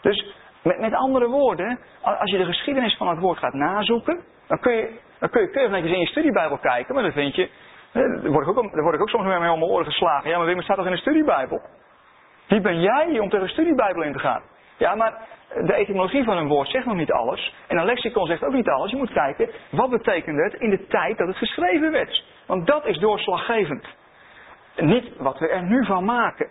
[0.00, 4.60] Dus met, met andere woorden, als je de geschiedenis van het woord gaat nazoeken, dan
[4.60, 7.50] kun je, dan kun je keurig netjes in je studiebijbel kijken, maar dan vind je,
[7.94, 10.30] daar word ik ook, word ook soms mee om mijn oren geslagen.
[10.30, 11.62] Ja, maar Wim, het staat toch in de studiebijbel?
[12.48, 14.42] Wie ben jij om tegen de studiebijbel in te gaan?
[14.76, 15.18] Ja, maar
[15.62, 17.54] de etymologie van een woord zegt nog niet alles.
[17.66, 18.90] En een lexicon zegt ook niet alles.
[18.90, 22.24] Je moet kijken, wat betekent het in de tijd dat het geschreven werd?
[22.46, 23.86] Want dat is doorslaggevend.
[24.76, 26.48] Niet wat we er nu van maken.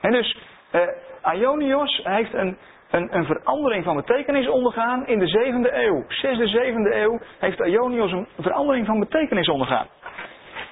[0.00, 0.38] En dus,
[0.70, 2.58] eh, Ionios heeft een
[2.90, 6.04] een, een verandering van betekenis ondergaan in de zevende eeuw.
[6.08, 9.86] Zesde, zevende eeuw heeft Ionios een verandering van betekenis ondergaan.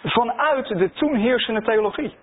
[0.03, 2.17] Vanuit de toen heersende theologie.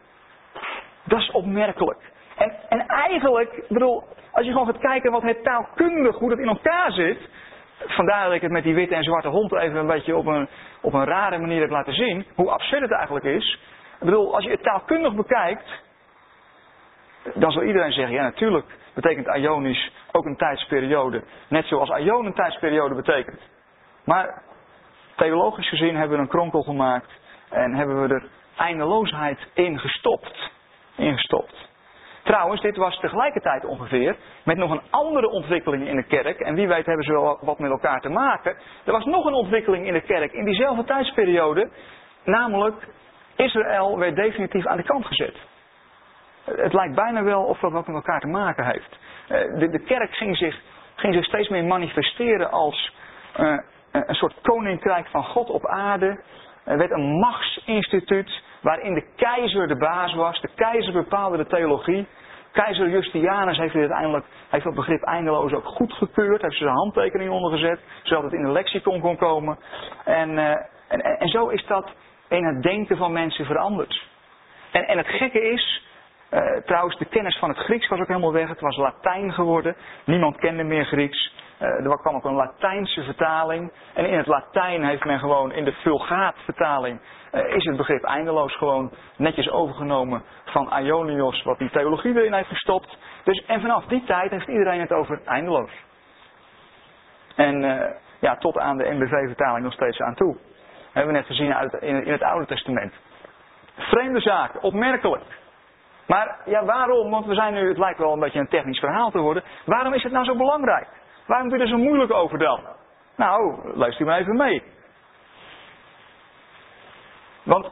[1.03, 2.11] Dat is opmerkelijk.
[2.35, 6.47] En, en eigenlijk, bedoel, als je gewoon gaat kijken wat het taalkundig, hoe dat in
[6.47, 7.17] elkaar zit.
[7.85, 10.47] Vandaar dat ik het met die witte en zwarte hond even een beetje op een,
[10.81, 12.25] op een rare manier heb laten zien.
[12.35, 13.59] Hoe absurd het eigenlijk is.
[13.99, 15.81] Ik bedoel, als je het taalkundig bekijkt.
[17.33, 21.23] Dan zal iedereen zeggen, ja natuurlijk betekent Ionisch ook een tijdsperiode.
[21.47, 23.39] Net zoals Ion een tijdsperiode betekent.
[24.05, 24.41] Maar
[25.15, 27.11] theologisch gezien hebben we een kronkel gemaakt
[27.53, 30.51] en hebben we er eindeloosheid in gestopt.
[30.95, 31.71] Ingestopt.
[32.23, 36.39] Trouwens, dit was tegelijkertijd ongeveer met nog een andere ontwikkeling in de kerk.
[36.39, 38.55] En wie weet hebben ze wel wat met elkaar te maken.
[38.83, 41.69] Er was nog een ontwikkeling in de kerk in diezelfde tijdsperiode.
[42.23, 42.87] Namelijk,
[43.35, 45.35] Israël werd definitief aan de kant gezet.
[46.43, 48.99] Het lijkt bijna wel of dat wat met elkaar te maken heeft.
[49.27, 50.61] Eh, de, de kerk ging zich,
[50.95, 52.93] ging steeds meer manifesteren als
[53.39, 53.57] uh,
[53.91, 56.23] een soort koninkrijk van God op aarde.
[56.65, 60.41] Er werd een machtsinstituut waarin de keizer de baas was.
[60.41, 62.07] De keizer bepaalde de theologie.
[62.51, 66.41] Keizer Justianus heeft uiteindelijk heeft dat begrip eindeloos ook goedgekeurd.
[66.41, 69.57] Heeft zijn handtekening ondergezet, zodat het in de lexicon kon komen.
[70.05, 70.49] En, uh,
[70.87, 71.91] en, en, zo is dat
[72.29, 74.03] in het denken van mensen veranderd.
[74.71, 75.83] En, en het gekke is,
[76.33, 78.49] uh, trouwens, de kennis van het Grieks was ook helemaal weg.
[78.49, 79.75] Het was Latijn geworden.
[80.05, 81.33] Niemand kende meer Grieks.
[81.59, 83.71] Uh, er kwam ook een Latijnse vertaling.
[83.93, 86.99] En in het Latijn heeft men gewoon, in de Vulgaat-vertaling,
[87.31, 92.49] uh, is het begrip eindeloos gewoon netjes overgenomen van Ionios, wat die theologie erin heeft
[92.49, 92.97] gestopt.
[93.23, 95.71] Dus, en vanaf die tijd heeft iedereen het over eindeloos.
[97.35, 97.61] En
[98.19, 100.37] ja, tot aan de NBV-vertaling nog steeds aan toe.
[100.91, 102.93] Hebben we net gezien uit, in, het Oude Testament.
[103.75, 105.23] Vreemde zaken, opmerkelijk.
[106.07, 107.09] Maar ja, waarom?
[107.09, 109.43] Want we zijn nu, het lijkt wel een beetje een technisch verhaal te worden.
[109.65, 110.87] Waarom is het nou zo belangrijk?
[111.27, 112.59] Waarom doe je er zo moeilijk over dan?
[113.15, 114.63] Nou, luister maar even mee.
[117.43, 117.69] Want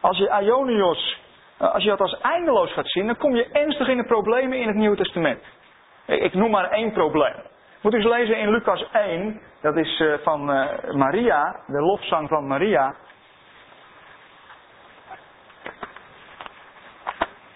[0.00, 1.20] als je Ionios,
[1.58, 4.66] als je dat als eindeloos gaat zien, dan kom je ernstig in de problemen in
[4.66, 5.42] het Nieuwe Testament.
[6.06, 7.34] Ik noem maar één probleem.
[7.80, 12.28] Moet u eens lezen in Lucas 1, dat is eh, van eh, Maria, de lofzang
[12.28, 12.94] van Maria.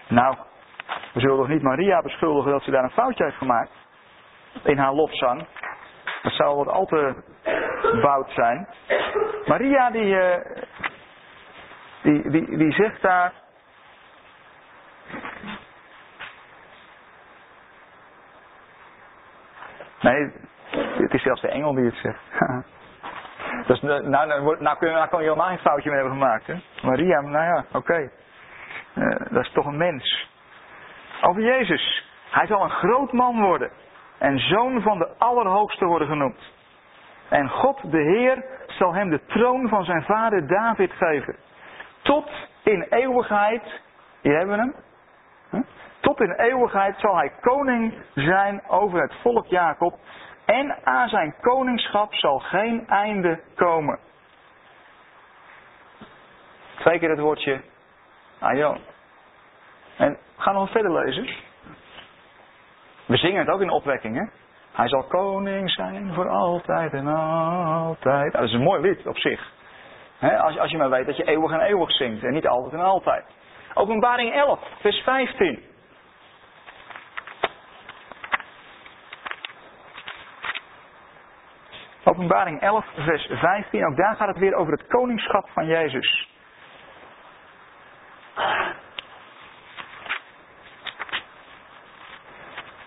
[0.09, 0.35] Nou,
[1.13, 3.71] We zullen toch niet Maria beschuldigen dat ze daar een foutje heeft gemaakt?
[4.63, 5.47] In haar lofzang.
[6.21, 7.13] Dat zou wat al te
[8.01, 8.67] bout zijn.
[9.45, 10.35] Maria die, uh,
[12.01, 13.33] die, die, die zegt daar.
[20.01, 20.31] Nee,
[20.71, 22.19] het is zelfs de engel die het zegt.
[23.67, 26.47] dus, nou, nou, nou, nou, kan je helemaal geen foutje meer hebben gemaakt.
[26.47, 26.55] Hè?
[26.81, 28.09] Maria, nou ja, oké.
[28.95, 30.27] Uh, dat is toch een mens.
[31.21, 32.07] Over Jezus.
[32.29, 33.71] Hij zal een groot man worden.
[34.17, 36.51] En zoon van de Allerhoogste worden genoemd.
[37.29, 41.35] En God de Heer zal hem de troon van zijn vader David geven.
[42.01, 42.29] Tot
[42.63, 43.81] in eeuwigheid.
[44.21, 45.65] Hier hebben we hem.
[45.99, 49.99] Tot in eeuwigheid zal hij koning zijn over het volk Jacob.
[50.45, 53.99] En aan zijn koningschap zal geen einde komen.
[56.75, 57.61] Twee keer het woordje
[58.39, 58.77] Aion.
[59.97, 61.29] En we gaan nog verder lezen.
[63.05, 64.31] We zingen het ook in opwekkingen.
[64.71, 68.33] Hij zal koning zijn voor altijd en altijd.
[68.33, 69.51] dat is een mooi lied op zich.
[70.19, 72.87] als, als je maar weet dat je eeuwig en eeuwig zingt en niet altijd en
[72.87, 73.25] altijd.
[73.73, 75.63] Openbaring 11, vers 15.
[82.03, 83.85] Openbaring 11, vers 15.
[83.85, 86.29] Ook daar gaat het weer over het koningschap van Jezus.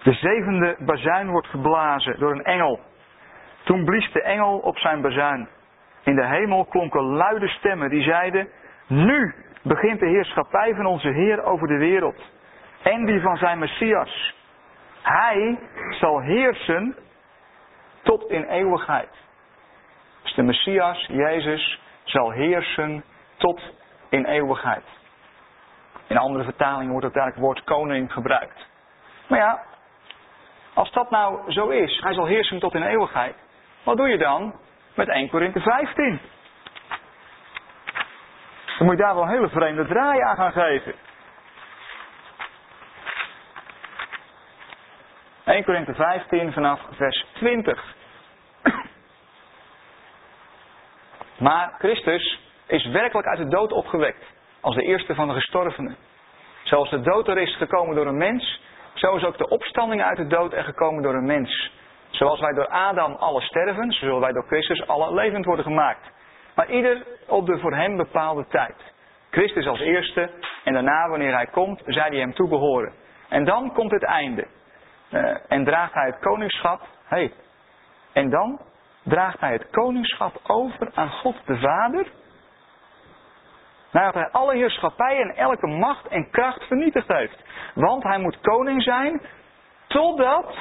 [0.03, 2.81] De zevende bazuin wordt geblazen door een engel.
[3.65, 5.49] Toen blies de engel op zijn bazuin.
[6.05, 8.49] In de hemel klonken luide stemmen die zeiden:
[8.87, 12.31] Nu begint de heerschappij van onze Heer over de wereld
[12.83, 14.35] en die van zijn Messias.
[15.03, 15.59] Hij
[15.91, 16.97] zal heersen
[18.03, 19.11] tot in eeuwigheid.
[20.23, 23.05] Dus de Messias, Jezus, zal heersen
[23.37, 23.61] tot
[24.09, 24.85] in eeuwigheid.
[26.13, 28.67] In andere vertalingen wordt ook het woord koning gebruikt.
[29.27, 29.63] Maar ja,
[30.75, 33.35] als dat nou zo is, hij zal heersen tot in eeuwigheid.
[33.83, 34.55] Wat doe je dan
[34.95, 36.21] met 1 Korinthe 15?
[38.79, 40.95] Dan moet je daar wel een hele vreemde draai aan gaan geven.
[45.45, 47.95] 1 Korinthe 15 vanaf vers 20.
[51.39, 54.32] Maar Christus is werkelijk uit de dood opgewekt
[54.63, 55.97] als de eerste van de gestorvenen.
[56.63, 58.61] Zoals de dood er is gekomen door een mens,
[58.95, 61.73] zo is ook de opstanding uit de dood er gekomen door een mens.
[62.11, 66.11] Zoals wij door Adam alle sterven, zo zullen wij door Christus alle levend worden gemaakt.
[66.55, 68.75] Maar ieder op de voor hem bepaalde tijd.
[69.31, 70.31] Christus als eerste
[70.65, 72.93] en daarna, wanneer hij komt, zij die hem toebehoren.
[73.29, 74.47] En dan komt het einde.
[75.11, 76.81] Uh, en draagt hij het koningschap.
[77.05, 77.33] Hey,
[78.13, 78.61] en dan
[79.03, 82.07] draagt hij het koningschap over aan God de Vader.
[83.93, 87.45] Nadat hij alle heerschappij en elke macht en kracht vernietigd heeft.
[87.75, 89.21] Want hij moet koning zijn
[89.87, 90.57] totdat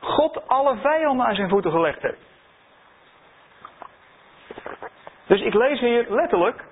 [0.00, 2.30] God alle vijanden aan zijn voeten gelegd heeft.
[5.26, 6.64] Dus ik lees hier letterlijk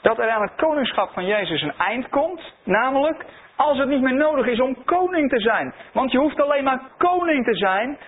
[0.00, 2.42] dat er aan het koningschap van Jezus een eind komt.
[2.64, 3.24] Namelijk
[3.56, 5.74] als het niet meer nodig is om koning te zijn.
[5.92, 7.98] Want je hoeft alleen maar koning te zijn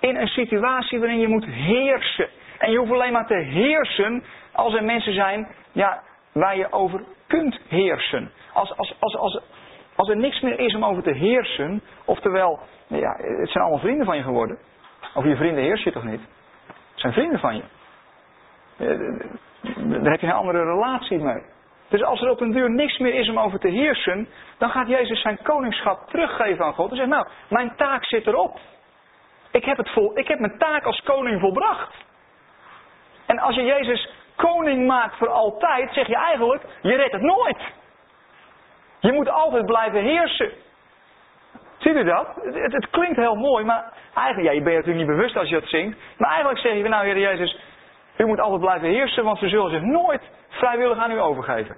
[0.00, 2.28] in een situatie waarin je moet heersen.
[2.58, 7.04] En je hoeft alleen maar te heersen als er mensen zijn ja, waar je over
[7.26, 8.32] kunt heersen.
[8.52, 9.40] Als, als, als, als,
[9.96, 14.06] als er niks meer is om over te heersen, oftewel, ja, het zijn allemaal vrienden
[14.06, 14.58] van je geworden.
[15.14, 16.20] Of je vrienden heers je toch niet?
[16.66, 17.62] Het zijn vrienden van je.
[20.00, 21.42] Daar heb je een andere relatie mee.
[21.88, 24.88] Dus als er op een duur niks meer is om over te heersen, dan gaat
[24.88, 26.90] Jezus zijn koningschap teruggeven aan God.
[26.90, 28.58] En zegt, nou, mijn taak zit erop.
[29.50, 31.94] Ik heb, het vol, ik heb mijn taak als koning volbracht.
[33.26, 34.08] En als je Jezus
[34.40, 37.58] koning maakt voor altijd, zeg je eigenlijk, je redt het nooit.
[39.00, 40.50] Je moet altijd blijven heersen.
[41.78, 42.26] Ziet u dat?
[42.42, 45.60] Het, het, klinkt heel mooi, maar eigenlijk, ja, je bent natuurlijk niet bewust als je
[45.60, 45.98] dat zingt.
[46.18, 47.60] Maar eigenlijk zeg je, nou Heer Jezus,
[48.16, 51.76] u moet altijd blijven heersen, want ze zullen zich nooit vrijwillig aan u overgeven.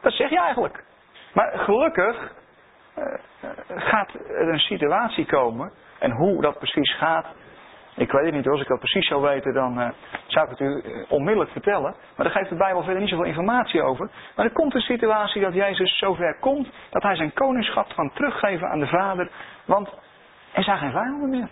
[0.00, 0.84] Dat zeg je eigenlijk.
[1.34, 2.32] Maar gelukkig
[2.98, 3.04] uh,
[3.68, 7.26] gaat er een situatie komen, en hoe dat precies gaat,
[7.96, 9.88] ik weet het niet Als ik dat precies zou weten, dan uh,
[10.26, 11.94] zou ik het u uh, onmiddellijk vertellen.
[12.16, 14.10] Maar daar geeft de Bijbel verder niet zoveel informatie over.
[14.36, 18.68] Maar er komt een situatie dat Jezus zover komt dat hij zijn koningschap kan teruggeven
[18.68, 19.30] aan de Vader.
[19.64, 19.88] Want
[20.52, 21.48] er zijn geen vijanden meer.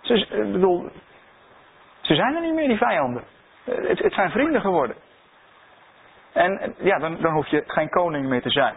[0.00, 0.90] Ze, uh, bedoel,
[2.00, 3.22] ze zijn er niet meer, die vijanden.
[3.64, 4.96] Het, het, zijn vrienden geworden.
[6.32, 8.74] En ja, dan, dan hoef je geen koning meer te zijn.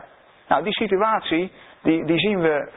[0.47, 2.69] Nou, die situatie, die, die zien we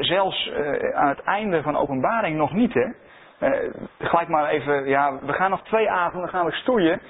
[0.00, 0.52] zelfs
[0.94, 3.01] aan het einde van openbaring nog niet, hè.
[3.42, 3.50] Uh,
[3.98, 7.00] gelijk maar even, ja, we gaan nog twee avonden gaan we stoeien.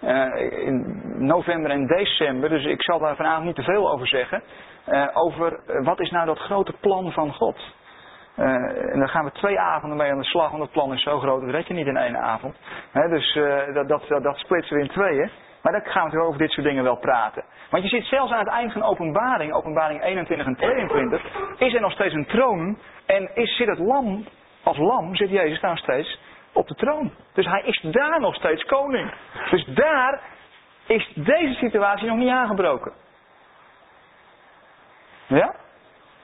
[0.00, 4.42] uh, in november en december, dus ik zal daar vanavond niet te veel over zeggen,
[4.88, 7.56] uh, over wat is nou dat grote plan van God.
[8.36, 11.18] en daar gaan we twee avonden mee aan de slag, want het plan is zo
[11.18, 12.56] groot, dat red je niet in één avond.
[12.92, 13.38] dus
[13.74, 15.30] dat, dat, dat, dat splitsen we in tweeën.
[15.62, 17.44] Maar dan gaan we over dit soort dingen wel praten.
[17.70, 21.22] Want je ziet zelfs aan het eind van openbaring, openbaring 21 en 22,
[21.58, 22.78] is er nog steeds een troon.
[23.06, 24.24] En is, zit het lam,
[24.62, 26.18] als lam zit Jezus daar nog steeds
[26.52, 27.12] op de troon.
[27.32, 29.12] Dus hij is daar nog steeds koning.
[29.50, 30.20] Dus daar
[30.86, 32.92] is deze situatie nog niet aangebroken.
[35.26, 35.54] Ja?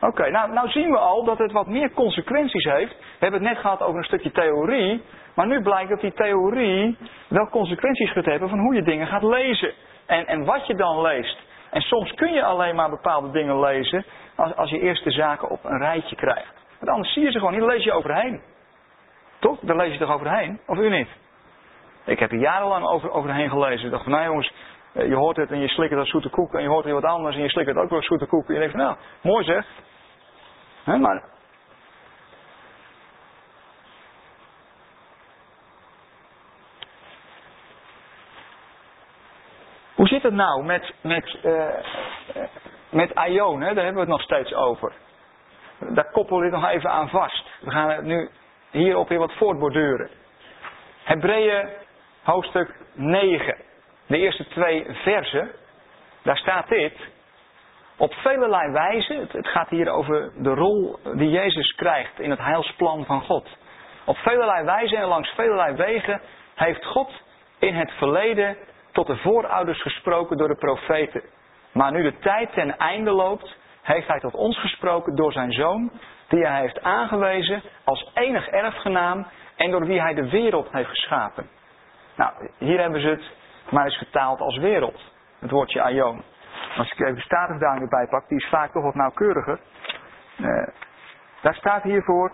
[0.01, 2.99] Oké, nou, nou zien we al dat het wat meer consequenties heeft.
[2.99, 5.03] We hebben het net gehad over een stukje theorie.
[5.35, 6.99] Maar nu blijkt dat die theorie
[7.29, 9.73] wel consequenties gaat hebben van hoe je dingen gaat lezen.
[10.07, 11.39] En, en wat je dan leest.
[11.71, 14.05] En soms kun je alleen maar bepaalde dingen lezen
[14.37, 16.58] als, als je eerst de zaken op een rijtje krijgt.
[16.79, 18.43] Want anders zie je ze gewoon niet, dan lees je overheen.
[19.39, 19.59] Toch?
[19.61, 20.61] Daar lees je toch overheen?
[20.67, 21.09] Of u niet?
[22.05, 23.85] Ik heb er jarenlang over, overheen gelezen.
[23.85, 24.53] Ik dacht van, nou jongens,
[24.93, 26.55] eh, je hoort het en je het als zoete koek.
[26.55, 28.49] En je hoort weer wat anders en je slikt het ook wel zoete koek.
[28.49, 29.67] En je denkt van, nou, mooi zeg.
[30.85, 31.25] maar
[39.95, 41.69] Hoe zit het nou met, met, uh,
[42.91, 43.61] met Aion?
[43.61, 44.93] Daar hebben we het nog steeds over.
[45.79, 47.47] Daar koppelen we dit nog even aan vast.
[47.61, 48.31] We gaan het nu
[48.71, 50.11] hierop weer wat voortborduren.
[51.05, 51.69] Hebreeën
[52.23, 53.57] hoofdstuk 9.
[54.07, 55.51] De eerste twee versen.
[56.23, 56.93] Daar staat dit.
[57.97, 63.05] Op velelei wijze, het gaat hier over de rol die Jezus krijgt in het heilsplan
[63.05, 63.49] van God.
[64.05, 66.21] Op velelei wijze en langs velelei wegen
[66.55, 67.13] heeft God
[67.59, 68.57] in het verleden
[68.93, 71.23] tot de voorouders gesproken door de profeten.
[71.73, 73.57] Maar nu de tijd ten einde loopt,
[73.89, 75.91] heeft hij tot ons gesproken door zijn zoon,
[76.29, 81.49] die hij heeft aangewezen als enig erfgenaam en door wie hij de wereld heeft geschapen.
[82.17, 83.23] Nou, hier hebben ze het
[83.71, 85.01] maar eens vertaald als wereld.
[85.39, 86.23] Het woordje aion.
[86.77, 89.61] Als ik even de statusduim erbij pak, die is vaak toch wat nauwkeuriger.
[90.41, 90.69] Uh,
[91.43, 92.33] daar staat hiervoor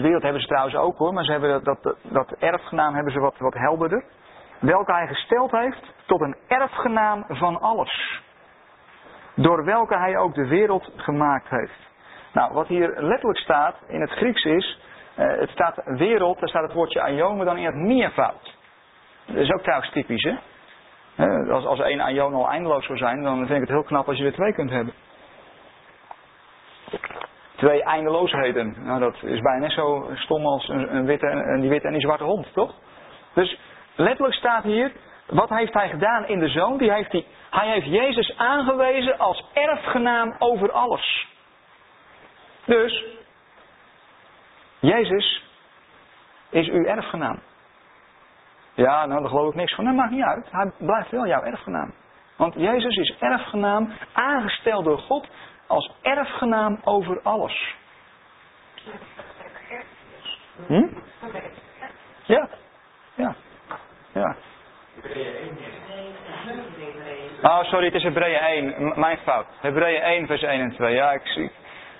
[0.00, 3.12] Woordje wereld hebben ze trouwens ook hoor, maar ze hebben dat, dat, dat erfgenaam hebben
[3.12, 4.04] ze wat, wat helderder.
[4.60, 8.22] Welke hij gesteld heeft tot een erfgenaam van alles.
[9.34, 11.88] Door welke hij ook de wereld gemaakt heeft.
[12.32, 14.80] Nou, wat hier letterlijk staat in het Grieks is,
[15.14, 18.56] eh, het staat wereld, daar staat het woordje aion, maar dan in het meervoud.
[19.26, 20.36] Dat is ook trouwens typisch hè.
[21.16, 24.08] Eh, als, als één aion al eindeloos zou zijn, dan vind ik het heel knap
[24.08, 24.94] als je er twee kunt hebben
[27.60, 28.74] twee eindeloosheden.
[28.84, 32.02] Nou, dat is bijna net zo stom als een, witte, een, die witte en die
[32.02, 32.74] zwarte hond, toch?
[33.34, 33.58] Dus
[33.94, 34.92] letterlijk staat hier,
[35.26, 36.78] wat heeft hij gedaan in de zoon?
[36.78, 41.26] Die heeft hij, hij heeft Jezus aangewezen als erfgenaam over alles.
[42.64, 43.04] Dus,
[44.78, 45.44] Jezus
[46.50, 47.40] is uw erfgenaam.
[48.74, 49.84] Ja, nou daar geloof ik niks van.
[49.84, 50.50] Dat maakt niet uit.
[50.50, 51.94] Hij blijft wel jouw erfgenaam.
[52.36, 55.26] Want Jezus is erfgenaam, aangesteld door God
[55.70, 57.74] als erfgenaam over alles.
[60.66, 60.86] Hm?
[62.22, 62.48] Ja,
[63.14, 63.34] ja,
[64.12, 64.36] ja.
[67.42, 68.92] Oh, sorry, het is Hebreeën 1.
[69.00, 69.46] Mijn fout.
[69.60, 70.94] Hebreeën 1, vers 1 en 2.
[70.94, 71.44] Ja, ik zie,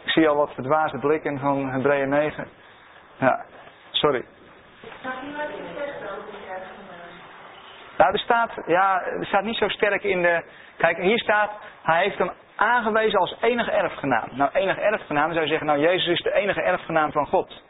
[0.05, 2.49] ik zie al wat verdwaasde blikken van Hebreeën 9.
[3.19, 3.45] Ja,
[3.91, 4.25] sorry.
[8.01, 10.43] Nou, er staat, ja, staat niet zo sterk in de.
[10.77, 11.51] Kijk, hier staat,
[11.83, 14.29] hij heeft hem aangewezen als enige erfgenaam.
[14.31, 17.63] Nou, enige erfgenaam, zou je zeggen, nou, Jezus is de enige erfgenaam van God.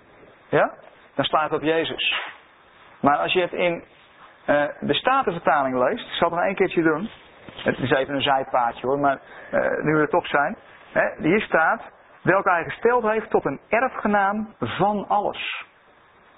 [0.49, 0.73] Ja?
[1.15, 2.21] Dan slaat het op Jezus.
[3.01, 3.85] Maar als je het in
[4.47, 7.11] uh, de Statenvertaling leest, ik zal het nog één keertje doen.
[7.55, 9.21] Het is even een zijpaadje hoor, maar
[9.53, 10.57] uh, nu we er toch zijn.
[10.93, 11.83] Hè, hier staat,
[12.23, 15.65] welke hij gesteld heeft tot een erfgenaam van alles.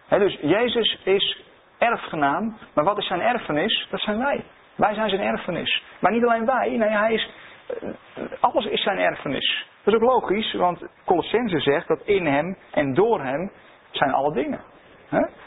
[0.09, 1.52] Dus Jezus is
[1.83, 3.87] erfgenaam, maar wat is zijn erfenis?
[3.91, 4.45] Dat zijn wij.
[4.77, 5.83] Wij zijn zijn erfenis.
[5.99, 7.31] Maar niet alleen wij, nee, hij is
[8.41, 9.67] alles is zijn erfenis.
[9.85, 13.53] Dat is ook logisch, want Colossense zegt dat in hem en door hem
[13.91, 14.61] zijn alle dingen.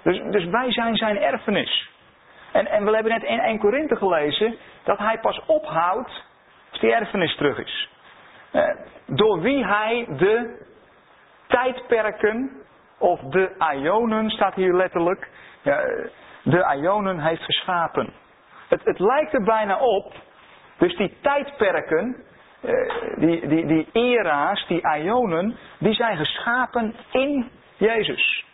[0.03, 1.89] Dus, dus wij zijn zijn erfenis.
[2.51, 6.23] En, en we hebben net in 1 Korinthe gelezen dat hij pas ophoudt
[6.71, 7.89] als die erfenis terug is.
[9.05, 10.65] Door wie hij de
[11.47, 12.51] tijdperken
[12.97, 15.29] of de Ionen, staat hier letterlijk,
[16.43, 18.13] de Ionen heeft geschapen.
[18.67, 20.13] Het, het lijkt er bijna op
[20.77, 22.23] dus die tijdperken,
[22.61, 22.71] eh,
[23.15, 28.45] die, die, die era's, die ionen, die zijn geschapen in Jezus.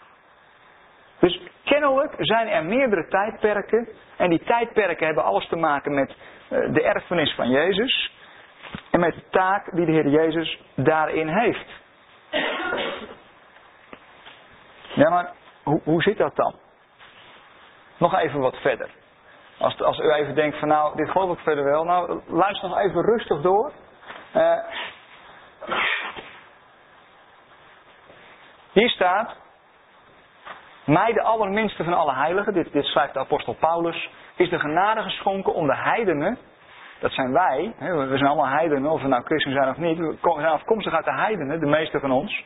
[1.19, 3.87] Dus kennelijk zijn er meerdere tijdperken.
[4.17, 8.13] En die tijdperken hebben alles te maken met eh, de erfenis van Jezus.
[8.91, 11.67] En met de taak die de Heer Jezus daarin heeft.
[14.93, 15.31] Ja, maar
[15.63, 16.55] hoe, hoe zit dat dan?
[18.01, 18.89] Nog even wat verder.
[19.57, 21.83] Als, als u even denkt van nou, dit geloof ik verder wel.
[21.83, 23.71] Nou, luister nog even rustig door.
[24.35, 24.57] Uh,
[28.71, 29.35] hier staat,
[30.85, 35.53] mij de allerminste van alle heiligen, dit, schrijft de apostel Paulus, is de genade geschonken
[35.53, 36.37] om de heidenen,
[36.99, 40.17] dat zijn wij, we zijn allemaal heidenen, of we nou christen zijn of niet, we
[40.21, 42.43] zijn afkomstig uit de heidenen, de meeste van ons,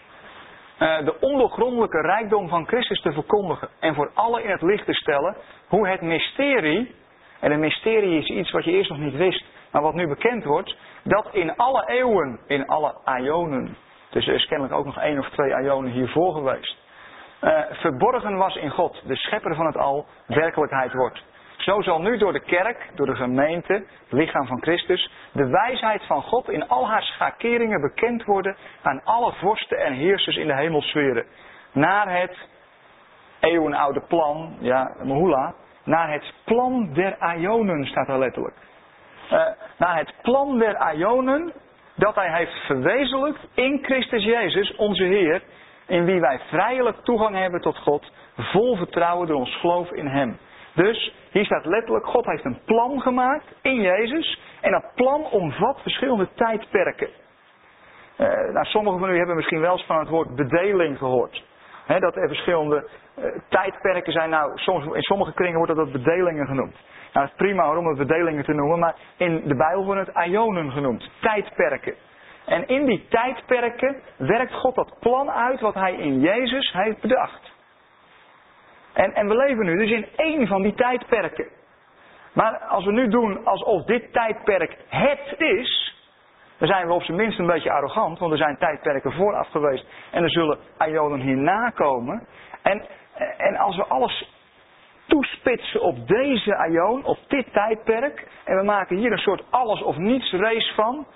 [0.78, 5.36] de ondoorgrondelijke rijkdom van Christus te verkondigen en voor alle in het licht te stellen
[5.68, 6.96] hoe het mysterie,
[7.40, 10.44] en een mysterie is iets wat je eerst nog niet wist, maar wat nu bekend
[10.44, 13.78] wordt, dat in alle eeuwen, in alle aionen,
[14.10, 16.78] dus er is kennelijk ook nog één of twee aionen hiervoor geweest,
[17.42, 21.24] uh, verborgen was in God, de schepper van het al, werkelijkheid wordt.
[21.66, 26.06] Zo zal nu door de kerk, door de gemeente, het lichaam van Christus, de wijsheid
[26.06, 30.56] van God in al haar schakeringen bekend worden aan alle vorsten en heersers in de
[30.56, 31.26] hemelsferen.
[31.72, 32.38] Naar het
[33.40, 35.54] eeuwenoude plan, ja, Mahula,
[35.84, 38.56] naar het plan der Ionen staat er letterlijk.
[39.32, 39.48] Uh,
[39.78, 41.54] naar het plan der Ionen
[41.96, 45.42] dat hij heeft verwezenlijkt in Christus Jezus, onze Heer,
[45.88, 50.38] in wie wij vrijelijk toegang hebben tot God, vol vertrouwen door ons geloof in Hem.
[50.76, 54.40] Dus hier staat letterlijk, God heeft een plan gemaakt in Jezus.
[54.62, 57.10] En dat plan omvat verschillende tijdperken.
[58.18, 61.44] Uh, nou, sommigen van u hebben misschien wel eens van het woord bedeling gehoord.
[61.88, 64.30] dat er verschillende uh, tijdperken zijn.
[64.30, 66.76] Nou, soms, in sommige kringen wordt dat bedelingen genoemd.
[67.14, 70.28] Nou, het is prima om het bedelingen te noemen, maar in de Bijbel wordt het
[70.28, 71.10] ionen genoemd.
[71.22, 71.96] Tijdperken.
[72.46, 77.55] En in die tijdperken werkt God dat plan uit wat hij in Jezus heeft bedacht.
[78.96, 81.48] En, en we leven nu dus in één van die tijdperken.
[82.34, 85.96] Maar als we nu doen alsof dit tijdperk het is,
[86.58, 89.86] dan zijn we op zijn minst een beetje arrogant, want er zijn tijdperken vooraf geweest
[90.12, 92.28] en er zullen Ionen hierna komen.
[92.62, 92.86] En,
[93.38, 94.30] en als we alles
[95.08, 99.98] toespitsen op deze Ion, op dit tijdperk, en we maken hier een soort alles of
[99.98, 101.08] niets race van,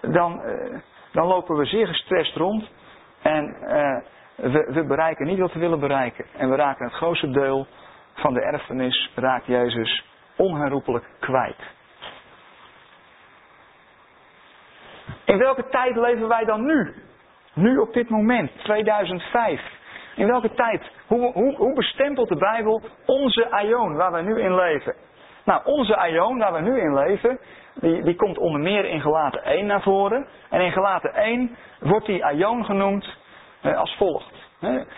[0.00, 0.78] dan, uh,
[1.12, 2.70] dan lopen we zeer gestrest rond
[3.22, 3.96] en uh,
[4.36, 6.24] we, we, bereiken niet wat we willen bereiken.
[6.36, 7.66] En we raken het grootste deel
[8.14, 10.04] van de erfenis, raakt Jezus
[10.36, 11.72] onherroepelijk kwijt.
[15.24, 16.94] In welke tijd leven wij dan nu?
[17.54, 19.60] Nu op dit moment, 2005.
[20.16, 20.90] In welke tijd?
[21.06, 24.94] Hoe, hoe, hoe bestempelt de Bijbel onze aion waar we nu in leven?
[25.44, 27.38] Nou, onze aion waar we nu in leven,
[27.74, 30.26] die, die komt onder meer in gelaten 1 naar voren.
[30.50, 33.16] En in gelaten 1 wordt die aion genoemd
[33.72, 34.32] als volgt.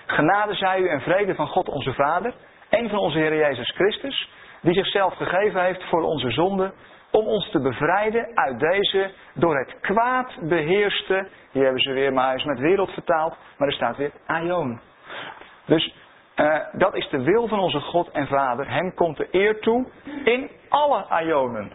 [0.06, 2.34] Genade zij u en vrede van God onze Vader
[2.68, 6.72] en van onze Heer Jezus Christus, die zichzelf gegeven heeft voor onze zonde,
[7.10, 12.32] om ons te bevrijden uit deze door het kwaad beheerste, hier hebben ze weer maar
[12.32, 14.80] eens met wereld vertaald, maar er staat weer aion.
[15.66, 15.94] Dus
[16.36, 18.70] uh, dat is de wil van onze God en Vader.
[18.70, 19.86] Hem komt de eer toe
[20.24, 21.72] in alle aionen.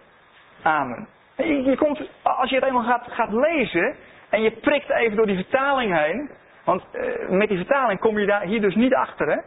[0.61, 1.07] Amen.
[1.37, 3.95] Je, je komt, als je het eenmaal gaat, gaat lezen
[4.29, 6.31] en je prikt even door die vertaling heen,
[6.63, 9.37] want uh, met die vertaling kom je daar hier dus niet achter, hè?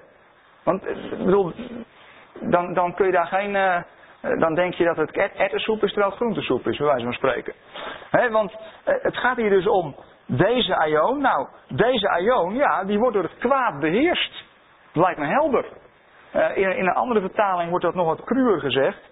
[0.62, 1.52] Want uh, bedoel,
[2.40, 3.54] dan, dan kun je daar geen.
[3.54, 3.82] Uh,
[4.38, 7.52] dan denk je dat het ettersoep is terwijl het groentesoep is, bij wijze van spreken.
[8.10, 8.52] He, want
[8.84, 9.96] het gaat hier dus om
[10.26, 11.20] deze aion.
[11.20, 14.44] Nou, deze aion, ja, die wordt door het kwaad beheerst.
[14.92, 15.64] Dat lijkt me helder.
[16.54, 19.10] in, in, een andere vertaling wordt dat nog wat cruwer gezegd.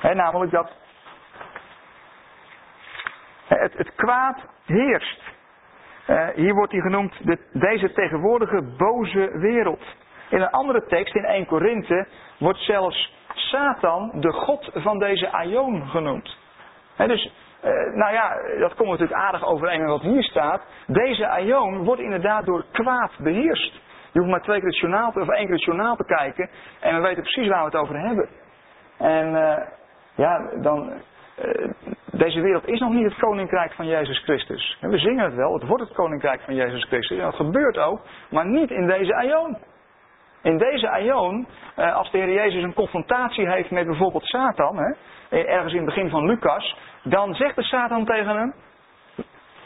[0.00, 0.72] He, namelijk dat
[3.48, 5.22] het, kwaad heerst.
[6.06, 9.82] Uh, hier wordt hij genoemd de, deze tegenwoordige boze wereld.
[10.30, 12.06] In een andere tekst, in 1 Korinthe,
[12.38, 16.36] wordt zelfs Satan de god van deze aion genoemd.
[16.96, 17.32] dus,
[17.64, 20.62] uh, nou ja, dat komt natuurlijk aardig overeen met wat hier staat.
[20.86, 23.72] Deze aion wordt inderdaad door kwaad beheerst.
[24.12, 26.94] Je hoeft maar twee keer het journaal, of één keer het journaal te kijken en
[26.94, 28.28] we weten precies waar we het over hebben.
[28.98, 29.56] En uh,
[30.14, 30.92] ja, dan,
[32.12, 34.76] deze wereld is nog niet het koninkrijk van Jezus Christus.
[34.80, 37.18] En we zingen het wel, het wordt het koninkrijk van Jezus Christus.
[37.18, 38.00] En dat gebeurt ook,
[38.30, 39.56] maar niet in deze aion.
[40.42, 41.46] In deze aion,
[41.76, 44.92] uh, als de Heer Jezus een confrontatie heeft met bijvoorbeeld Satan, hè,
[45.38, 48.54] ergens in het begin van Lucas, dan zegt de Satan tegen hem,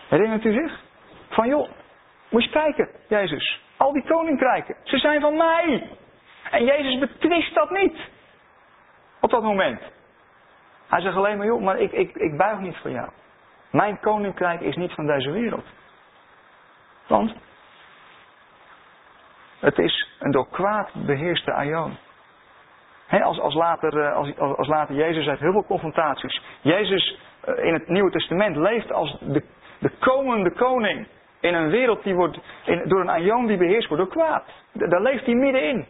[0.08, 0.80] herinnert u zich?
[1.28, 1.68] Van joh,
[2.28, 5.90] moet je kijken, Jezus, al die koninkrijken, ze zijn van mij.
[6.50, 7.96] En Jezus betwist dat niet.
[9.20, 9.80] Op dat moment.
[10.92, 13.08] Hij zegt alleen maar, joh, maar ik, ik, ik buig niet voor jou.
[13.70, 15.64] Mijn koninkrijk is niet van deze wereld.
[17.06, 17.34] Want
[19.58, 21.96] Het is een door kwaad beheerste aion.
[23.08, 26.42] als, als, later, eh, als, als, later Jezus heeft heel veel confrontaties.
[26.60, 29.44] Jezus eh, in het Nieuwe Testament leeft als de,
[29.78, 31.06] de komende koning.
[31.40, 34.44] In een wereld die wordt, in, door een aion die beheerst wordt door kwaad.
[34.72, 35.86] Daar leeft hij middenin.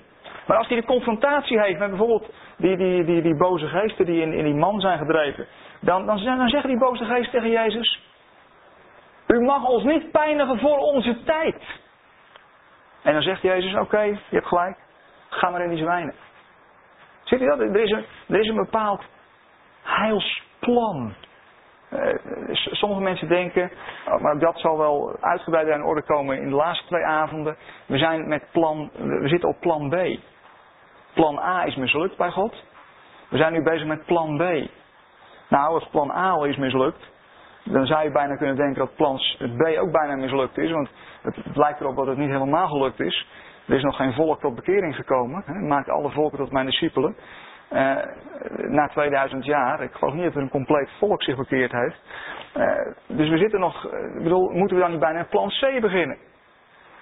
[0.47, 4.23] Maar als hij de confrontatie heeft met bijvoorbeeld die, die, die, die boze geesten die
[4.23, 5.47] in, in die man zijn gedreven.
[5.81, 6.19] Dan, dan,
[6.49, 8.01] zeggen die boze geesten tegen Jezus.
[9.27, 11.63] U mag ons niet pijnigen voor onze tijd.
[13.03, 14.77] En dan zegt Jezus, oké, je hebt gelijk,
[15.29, 16.15] ga maar in die zwijnen.
[17.25, 17.61] Ziet u dat?
[17.61, 19.03] Er is een, er is een bepaald
[19.83, 21.15] heilsplan.
[21.93, 22.15] Uh,
[22.53, 23.71] sommige mensen denken,
[24.07, 27.57] oh, maar dat zal wel uitgebreider in orde komen in de laatste twee avonden.
[27.87, 29.95] We zijn met plan, we zitten op plan B.
[31.15, 32.55] Plan A is mislukt bij God.
[33.29, 34.71] We zijn nu bezig met plan B.
[35.49, 37.11] Nou, als plan A al is mislukt,
[37.65, 40.71] dan zou je bijna kunnen denken dat plan B ook bijna mislukt is.
[40.71, 40.89] Want
[41.23, 43.29] het, lijkt erop dat het niet helemaal gelukt is.
[43.67, 45.43] Er is nog geen volk tot bekering gekomen.
[45.47, 45.55] Hè.
[45.55, 47.17] Maakt alle volken tot mijn discipelen.
[47.73, 47.97] Uh,
[48.69, 49.83] na 2000 jaar.
[49.83, 52.01] Ik geloof niet dat er een compleet volk zich bekeerd heeft.
[52.57, 53.87] Uh, dus we zitten nog.
[53.87, 56.17] Eh, ik bedoel, moeten we dan niet bijna plan C beginnen?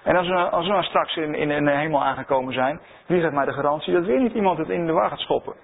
[0.03, 3.33] En als we, als we nou straks in, in, de hemel aangekomen zijn, wie geeft
[3.33, 5.55] mij de garantie dat weer niet iemand het in de war gaat schoppen?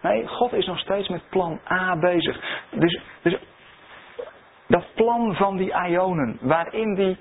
[0.00, 2.64] Nee, God is nog steeds met plan A bezig.
[2.70, 3.38] Dus, dus
[4.66, 7.18] dat plan van die Ionen, waarin die,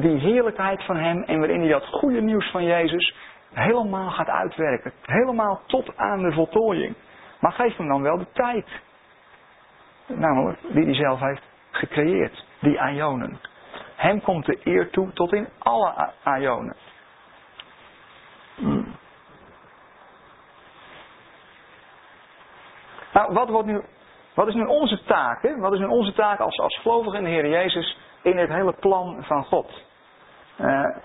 [0.00, 3.14] die heerlijkheid van Hem en waarin hij dat goede nieuws van Jezus
[3.52, 4.92] helemaal gaat uitwerken.
[5.02, 6.94] Helemaal tot aan de voltooiing.
[7.40, 8.68] Maar geef hem dan wel de tijd.
[10.06, 12.44] Namelijk, die hij zelf heeft gecreëerd.
[12.60, 13.38] Die Ionen.
[13.94, 16.12] Hem komt de eer toe tot in alle.
[18.54, 18.96] Hmm.
[23.12, 23.82] Nou, wat, wordt nu,
[24.34, 25.42] wat is nu onze taak?
[25.42, 25.58] Hè?
[25.58, 28.72] Wat is nu onze taak als, als gelovigen in de Heer Jezus in het hele
[28.72, 29.82] plan van God?
[30.60, 30.96] Uh,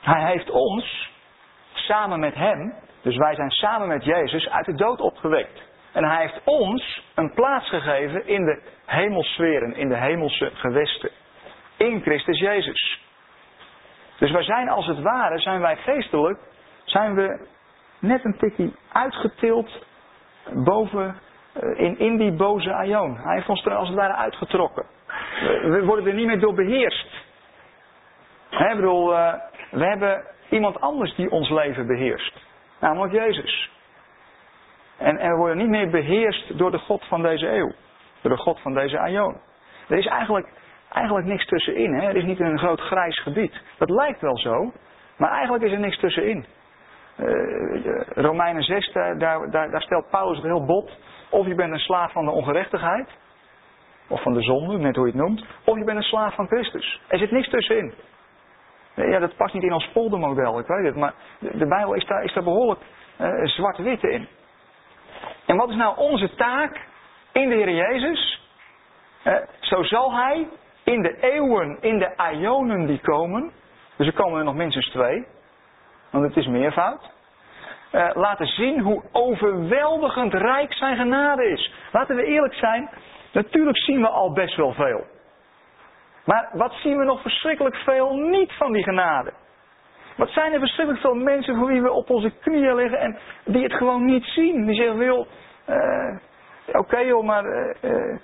[0.00, 1.10] hij heeft ons,
[1.72, 5.71] samen met Hem, dus wij zijn samen met Jezus, uit de dood opgewekt.
[5.92, 11.10] En hij heeft ons een plaats gegeven in de hemelsferen, in de hemelse gewesten.
[11.76, 13.00] In Christus Jezus.
[14.18, 16.38] Dus wij zijn als het ware, zijn wij geestelijk,
[16.84, 17.46] zijn we
[17.98, 19.84] net een tikje uitgetild
[20.52, 21.16] boven,
[21.52, 23.16] eh, in, in die boze aion.
[23.16, 24.86] Hij heeft ons er als het ware uitgetrokken.
[25.62, 27.08] We worden er niet meer door beheerst.
[28.50, 29.34] ik bedoel, eh,
[29.70, 32.36] we hebben iemand anders die ons leven beheerst.
[32.80, 33.70] Namelijk Jezus.
[35.02, 37.72] En, we worden niet meer beheerst door de God van deze eeuw.
[38.20, 39.40] Door de God van deze aion.
[39.88, 40.48] Er is eigenlijk,
[40.92, 41.94] eigenlijk niks tussenin.
[41.94, 42.08] Hè?
[42.08, 43.60] Er is niet een groot grijs gebied.
[43.78, 44.72] Dat lijkt wel zo.
[45.16, 46.44] Maar eigenlijk is er niks tussenin.
[47.18, 50.98] Uh, Romeinen 6, daar, daar, daar stelt Paulus het heel bot.
[51.30, 53.08] Of je bent een slaaf van de ongerechtigheid.
[54.08, 55.44] Of van de zonde, net hoe je het noemt.
[55.64, 57.00] Of je bent een slaaf van Christus.
[57.08, 57.94] Er zit niks tussenin.
[58.94, 60.96] Ja, dat past niet in ons poldermodel, ik weet het.
[60.96, 62.80] Maar de Bijbel is daar, is daar behoorlijk
[63.20, 64.28] uh, zwart-wit in.
[65.46, 66.80] En wat is nou onze taak
[67.32, 68.40] in de Heer Jezus?
[69.24, 70.48] Uh, zo zal Hij
[70.84, 73.52] in de eeuwen, in de ionen die komen,
[73.96, 75.26] dus er komen er nog minstens twee,
[76.10, 77.10] want het is meervoud,
[77.92, 81.72] uh, laten zien hoe overweldigend rijk zijn genade is.
[81.92, 82.90] Laten we eerlijk zijn,
[83.32, 85.06] natuurlijk zien we al best wel veel.
[86.24, 89.32] Maar wat zien we nog verschrikkelijk veel niet van die genade?
[90.16, 93.62] Wat zijn er verschrikkelijk veel mensen voor wie we op onze knieën liggen en die
[93.62, 94.66] het gewoon niet zien.
[94.66, 95.26] Die zeggen, wil,
[95.68, 96.16] uh,
[96.72, 98.16] oké joh, maar uh,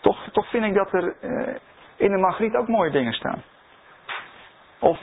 [0.00, 1.14] toch, toch vind ik dat er
[1.96, 3.42] in de Margriet ook mooie dingen staan.
[4.78, 4.98] Of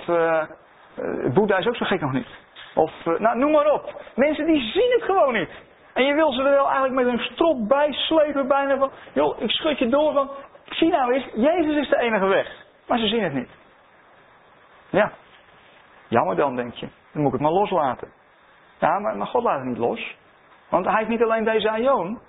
[1.33, 2.27] Boeddha is ook zo gek nog niet.
[2.75, 4.01] Of, nou noem maar op.
[4.15, 5.49] Mensen die zien het gewoon niet.
[5.93, 9.41] En je wil ze er wel eigenlijk met een strop bij slepen bijna van, joh,
[9.41, 10.31] ik schud je door van,
[10.65, 12.65] zie nou eens, Jezus is de enige weg.
[12.87, 13.49] Maar ze zien het niet.
[14.89, 15.11] Ja.
[16.07, 16.87] Jammer dan, denk je.
[17.11, 18.11] Dan moet ik het maar loslaten.
[18.79, 20.17] Ja, maar, God laat het niet los.
[20.69, 22.19] Want hij heeft niet alleen deze aion.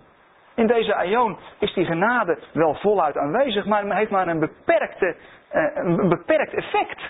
[0.54, 5.16] In deze aion is die genade wel voluit aanwezig, maar heeft maar een, beperkte,
[5.48, 7.00] eh, een beperkt effect.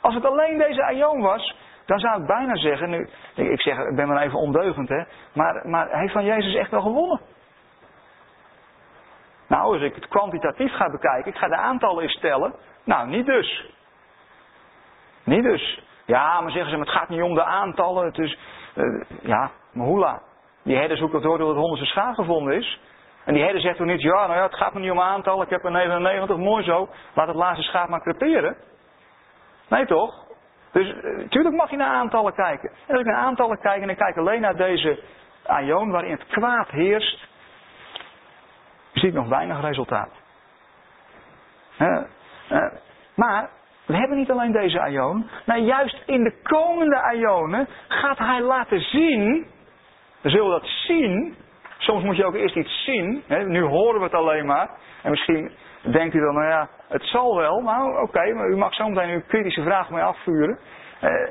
[0.00, 1.56] Als het alleen deze aion was,
[1.86, 5.02] dan zou ik bijna zeggen, nu, ik zeg, ik ben maar even ondeugend, hè,
[5.32, 7.20] maar, maar heeft van Jezus echt wel gewonnen?
[9.48, 12.54] Nou, als ik het kwantitatief ga bekijken, ik ga de aantallen eens stellen.
[12.84, 13.70] Nou, niet dus.
[15.28, 15.82] Niet dus.
[16.06, 18.04] Ja, maar zeggen ze, maar het gaat niet om de aantallen.
[18.04, 18.38] Het is,
[18.74, 20.20] uh, ja, maar.
[20.62, 22.80] Die herder zoekt het door dat het honderdste schaap gevonden is.
[23.24, 25.44] En die herder zegt toch niet, ja, nou ja, het gaat me niet om aantallen.
[25.44, 26.88] Ik heb er 99, mooi zo.
[27.14, 28.56] Laat het laatste schaap maar creperen.
[29.68, 30.26] Nee toch?
[30.72, 30.94] Dus
[31.30, 32.70] uh, mag je naar aantallen kijken.
[32.86, 35.02] En als ik naar aantallen kijk en ik kijk alleen naar deze
[35.46, 37.26] aion waarin het kwaad heerst,
[38.92, 40.10] je ziet nog weinig resultaat.
[41.78, 42.02] Uh,
[43.14, 43.50] maar
[43.88, 45.30] We hebben niet alleen deze aion.
[45.46, 49.46] Nee, juist in de komende aionen gaat hij laten zien.
[50.20, 51.36] We zullen dat zien.
[51.78, 53.22] Soms moet je ook eerst iets zien.
[53.26, 53.44] Hè?
[53.44, 54.70] Nu horen we het alleen maar.
[55.02, 55.50] En misschien
[55.82, 57.60] denkt u dan, nou ja, het zal wel.
[57.60, 60.58] Nou, oké, maar u mag zo meteen uw kritische vraag mee afvuren.
[61.00, 61.28] Eh,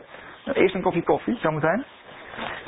[0.53, 1.84] eerst een kopje koffie, zometeen.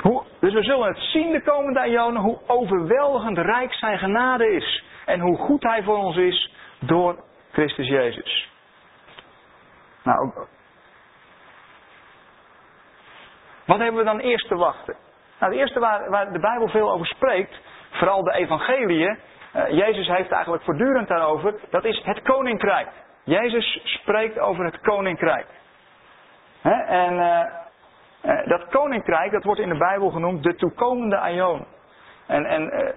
[0.00, 4.84] Hoe, dus we zullen het zien de komende eonen, hoe overweldigend rijk zijn genade is.
[5.06, 8.48] En hoe goed hij voor ons is door Christus Jezus.
[10.02, 10.30] Nou,
[13.66, 14.96] wat hebben we dan eerst te wachten?
[15.38, 19.18] Nou, het eerste waar, waar de Bijbel veel over spreekt, vooral de evangeliën,
[19.56, 22.88] uh, Jezus heeft eigenlijk voortdurend daarover, dat is het koninkrijk.
[23.24, 25.46] Jezus spreekt over het koninkrijk.
[26.86, 27.40] En uh,
[28.24, 31.66] uh, dat koninkrijk, dat wordt in de Bijbel genoemd de toekomende aion.
[32.26, 32.94] En, en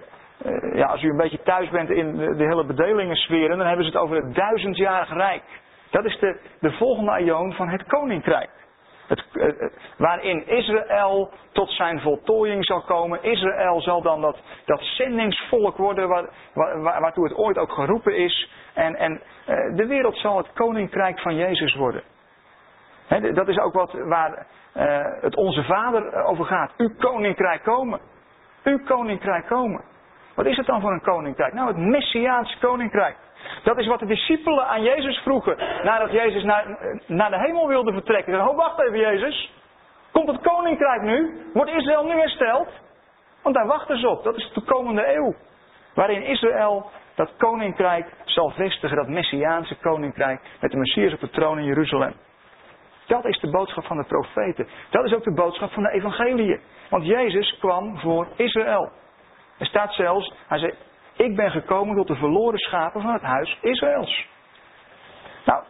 [0.74, 3.90] ja, als u een beetje thuis bent in de, de hele bedelingensferen, dan hebben ze
[3.90, 5.42] het over het duizendjarig rijk.
[5.94, 8.50] Dat is de, de volgende aion van het koninkrijk.
[9.06, 9.24] Het,
[9.98, 13.22] waarin Israël tot zijn voltooiing zal komen.
[13.22, 16.24] Israël zal dan dat, dat zendingsvolk worden waar,
[16.54, 18.50] waar, waartoe het ooit ook geroepen is.
[18.72, 22.02] En, en uh, de wereld zal het koninkrijk van Jezus worden.
[23.34, 24.46] Dat is ook wat waar
[25.20, 26.72] het onze Vader over gaat.
[26.76, 28.00] Uw koninkrijk komen.
[28.64, 29.84] Uw koninkrijk komen.
[30.34, 31.52] Wat is het dan voor een koninkrijk?
[31.52, 33.16] Nou, het Messiaans koninkrijk.
[33.62, 35.56] Dat is wat de discipelen aan Jezus vroegen.
[35.82, 38.32] Nadat Jezus naar, naar de hemel wilde vertrekken.
[38.32, 39.52] Ze zeiden, oh wacht even Jezus.
[40.12, 41.44] Komt het koninkrijk nu?
[41.52, 42.68] Wordt Israël nu hersteld?
[43.42, 44.24] Want daar wachten ze op.
[44.24, 45.34] Dat is de toekomende eeuw.
[45.94, 48.96] Waarin Israël dat koninkrijk zal vestigen.
[48.96, 50.40] Dat Messiaanse koninkrijk.
[50.60, 52.14] Met de Messias op de troon in Jeruzalem.
[53.06, 54.68] Dat is de boodschap van de profeten.
[54.90, 56.60] Dat is ook de boodschap van de evangeliën.
[56.90, 58.90] Want Jezus kwam voor Israël.
[59.58, 60.74] Er staat zelfs, hij zei,
[61.16, 64.26] ik ben gekomen tot de verloren schapen van het huis Israëls.
[65.44, 65.62] Nou,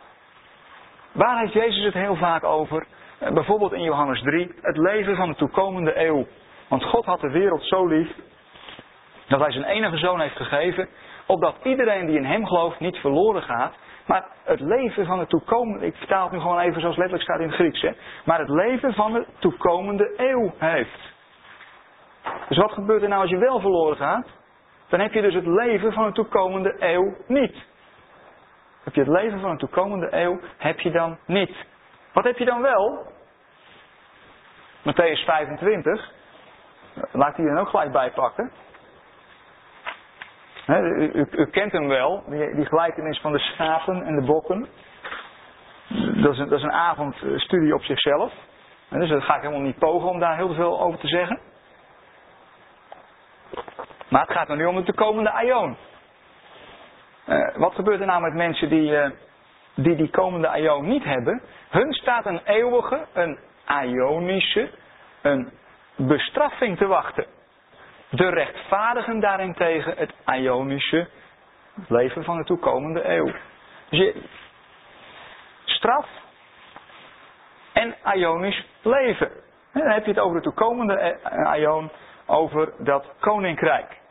[1.12, 2.86] waar heeft Jezus het heel vaak over?
[3.18, 6.26] Eh, bijvoorbeeld in Johannes 3, het leven van de toekomende eeuw.
[6.68, 8.09] Want God had de wereld zo lief
[9.28, 10.88] dat hij zijn enige zoon heeft gegeven,
[11.26, 13.74] opdat iedereen die in hem gelooft niet verloren gaat,
[14.07, 17.40] maar het leven van de toekomende, ik vertaal het nu gewoon even zoals letterlijk staat
[17.40, 17.90] in het Grieks, hè,
[18.24, 21.12] maar het leven van de toekomende eeuw heeft.
[22.49, 24.26] Dus wat gebeurt er nou als je wel verloren gaat?
[24.95, 27.57] Dan heb je dus het leven van een toekomende eeuw niet.
[28.84, 31.57] Heb je het leven van een toekomende eeuw, heb je dan niet.
[32.12, 33.07] Wat heb je dan wel?
[34.82, 36.12] Matthäus 25.
[37.12, 38.51] Laat die er ook gelijk bij pakken.
[40.66, 44.66] u, u, u, kent hem wel, die, die gelijkenis van de schapen en de bokken.
[46.22, 48.32] Dat is een, dat is een avondstudie op zichzelf.
[48.88, 51.40] En dus dat ga ik helemaal niet pogen om daar heel veel over te zeggen.
[54.15, 55.77] Maar het gaat nu om de toekomende aion.
[57.29, 59.11] Uh, wat gebeurt er nou met mensen die, uh,
[59.75, 61.43] die die komende aion niet hebben?
[61.71, 64.71] Hun staat een eeuwige, een aionische,
[65.23, 65.51] een
[65.97, 67.27] bestraffing te wachten.
[68.11, 71.09] De rechtvaardigen daarentegen het aionische
[71.89, 73.33] leven van de toekomende eeuw.
[73.89, 74.23] Dus je,
[75.65, 76.07] straf
[77.73, 79.31] en aionisch leven.
[79.73, 81.91] En dan heb je het over de toekomende aion
[82.27, 84.03] over dat koninkrijk.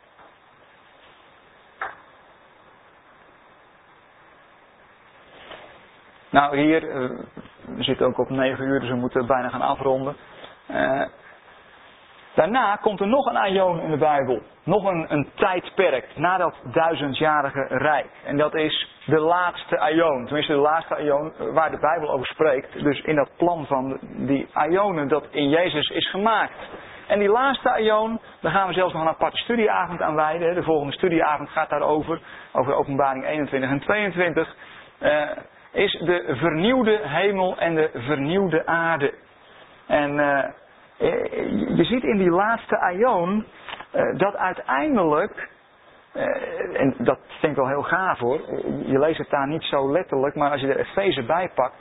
[6.34, 7.10] Nou, hier, uh,
[7.76, 10.16] we zitten ook op 9 uur, dus we moeten bijna gaan afronden.
[10.70, 11.02] Uh,
[12.34, 14.42] daarna komt er nog een aion in de Bijbel.
[14.64, 18.10] Nog een, een tijdperk na dat duizendjarige rijk.
[18.24, 20.24] En dat is de laatste aion.
[20.24, 22.82] Tenminste, de laatste aion waar de Bijbel over spreekt.
[22.82, 26.68] Dus in dat plan van die aionen dat in Jezus is gemaakt.
[27.06, 30.54] En die laatste aion, daar gaan we zelfs nog een aparte studieavond aan wijden.
[30.54, 32.20] De volgende studieavond gaat daarover,
[32.52, 34.56] over openbaring 21 en 22.
[35.02, 35.30] Uh,
[35.74, 39.14] is de vernieuwde hemel en de vernieuwde aarde.
[39.86, 40.44] En uh,
[41.76, 43.44] je ziet in die laatste aion
[43.94, 45.48] uh, dat uiteindelijk,
[46.72, 48.40] en dat vind ik wel heel gaaf hoor,
[48.86, 51.76] je leest het daar niet zo letterlijk, maar als je de Efeze bijpakt,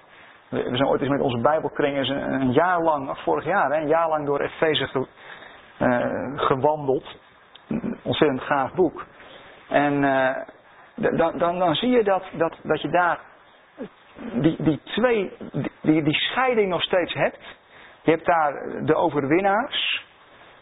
[0.49, 3.87] we zijn ooit eens met onze Bijbelkringen een, een jaar lang, vorig jaar, hè, een
[3.87, 5.05] jaar lang door Efeze ge,
[6.35, 7.17] gewandeld.
[8.03, 9.05] Ontzettend gaaf boek.
[9.69, 10.01] En
[10.95, 13.19] dan, dan, dan zie je dat, dat, dat je daar
[14.15, 15.31] die, die twee,
[15.81, 17.39] die, die scheiding nog steeds hebt.
[18.03, 18.53] Je hebt daar
[18.85, 20.05] de overwinnaars.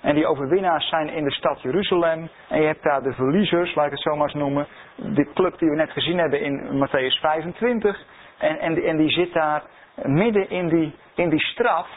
[0.01, 2.29] En die overwinnaars zijn in de stad Jeruzalem.
[2.47, 4.67] En je hebt daar de verliezers, laat ik het zo maar eens noemen.
[4.95, 8.05] De club die we net gezien hebben in Matthäus 25.
[8.37, 9.63] En, en, en die zit daar
[10.03, 11.87] midden in die, in die straf.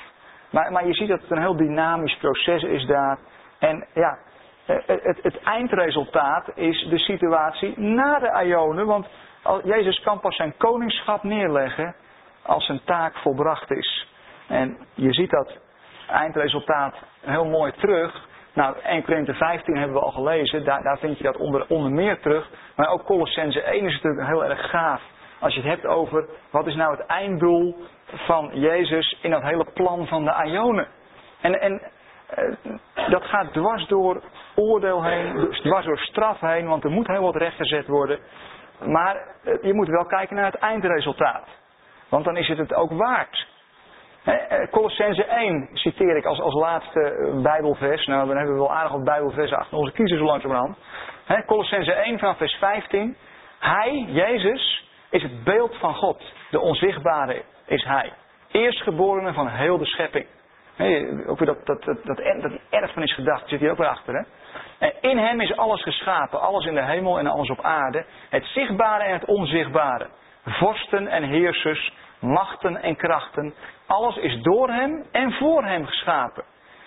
[0.51, 3.19] Maar, maar je ziet dat het een heel dynamisch proces is daar.
[3.59, 4.19] En ja,
[4.65, 8.87] het, het, het eindresultaat is de situatie na de Ionen.
[8.87, 9.07] Want
[9.65, 11.95] Jezus kan pas zijn koningschap neerleggen
[12.43, 14.07] als zijn taak volbracht is.
[14.49, 15.59] En je ziet dat
[16.09, 18.29] eindresultaat heel mooi terug.
[18.53, 21.93] Nou, 1 Korinthe 15 hebben we al gelezen, daar, daar vind je dat onder, onder
[21.93, 22.49] meer terug.
[22.77, 25.03] Maar ook Colossense 1 is natuurlijk heel erg gaaf.
[25.41, 27.77] Als je het hebt over wat is nou het einddoel
[28.07, 30.89] van Jezus in dat hele plan van de Ionen.
[31.41, 31.83] En, en
[32.27, 34.23] eh, dat gaat dwars door
[34.55, 38.19] oordeel heen, dwars door straf heen, want er moet heel wat rechtgezet worden.
[38.87, 41.49] Maar eh, je moet wel kijken naar het eindresultaat.
[42.09, 43.47] Want dan is het het ook waard.
[44.25, 48.07] Eh, Colossense 1 citeer ik als, als laatste Bijbelvers.
[48.07, 50.77] Nou, dan hebben we wel aardig wat Bijbelversen achter onze kiezen zo langzamerhand.
[51.47, 53.17] Colossense 1 van vers 15.
[53.59, 56.23] Hij, Jezus, is het beeld van God.
[56.51, 58.13] De onzichtbare is Hij.
[58.51, 60.27] Eerstgeborene van heel de schepping.
[61.27, 64.15] Ook weer dat, dat, dat, dat, dat erfenis gedacht zit hier ook weer achter.
[64.15, 64.23] Hè?
[64.85, 68.05] En in hem is alles geschapen, alles in de hemel en alles op aarde.
[68.29, 70.09] Het zichtbare en het onzichtbare.
[70.45, 73.55] Vorsten en heersers, machten en krachten.
[73.87, 76.45] Alles is door hem en voor hem geschapen.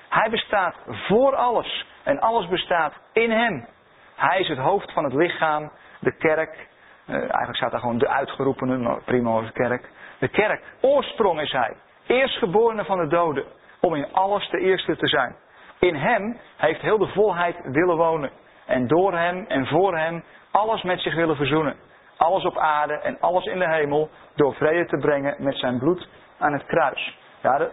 [0.10, 3.68] Hij bestaat voor alles en alles bestaat in hem.
[4.16, 6.68] Hij is het hoofd van het lichaam, de kerk.
[7.06, 9.90] Eh, eigenlijk staat daar gewoon de uitgeroepene, maar prima de kerk.
[10.20, 11.76] De kerk, oorsprong is hij.
[12.08, 13.46] Eerstgeborene van de doden
[13.80, 15.36] om in alles de eerste te zijn.
[15.80, 18.32] In hem heeft heel de volheid willen wonen.
[18.66, 21.76] En door hem en voor hem alles met zich willen verzoenen.
[22.18, 26.08] Alles op aarde en alles in de hemel door vrede te brengen met zijn bloed
[26.38, 27.18] aan het kruis.
[27.42, 27.70] Ja,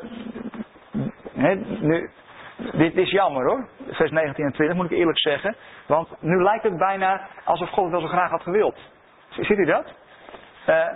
[1.80, 2.10] nu,
[2.72, 5.56] dit is jammer hoor, vers 19 en 20 moet ik eerlijk zeggen.
[5.86, 8.78] Want nu lijkt het bijna alsof God het wel zo graag had gewild.
[9.28, 9.92] Ziet u dat?
[10.68, 10.88] Uh,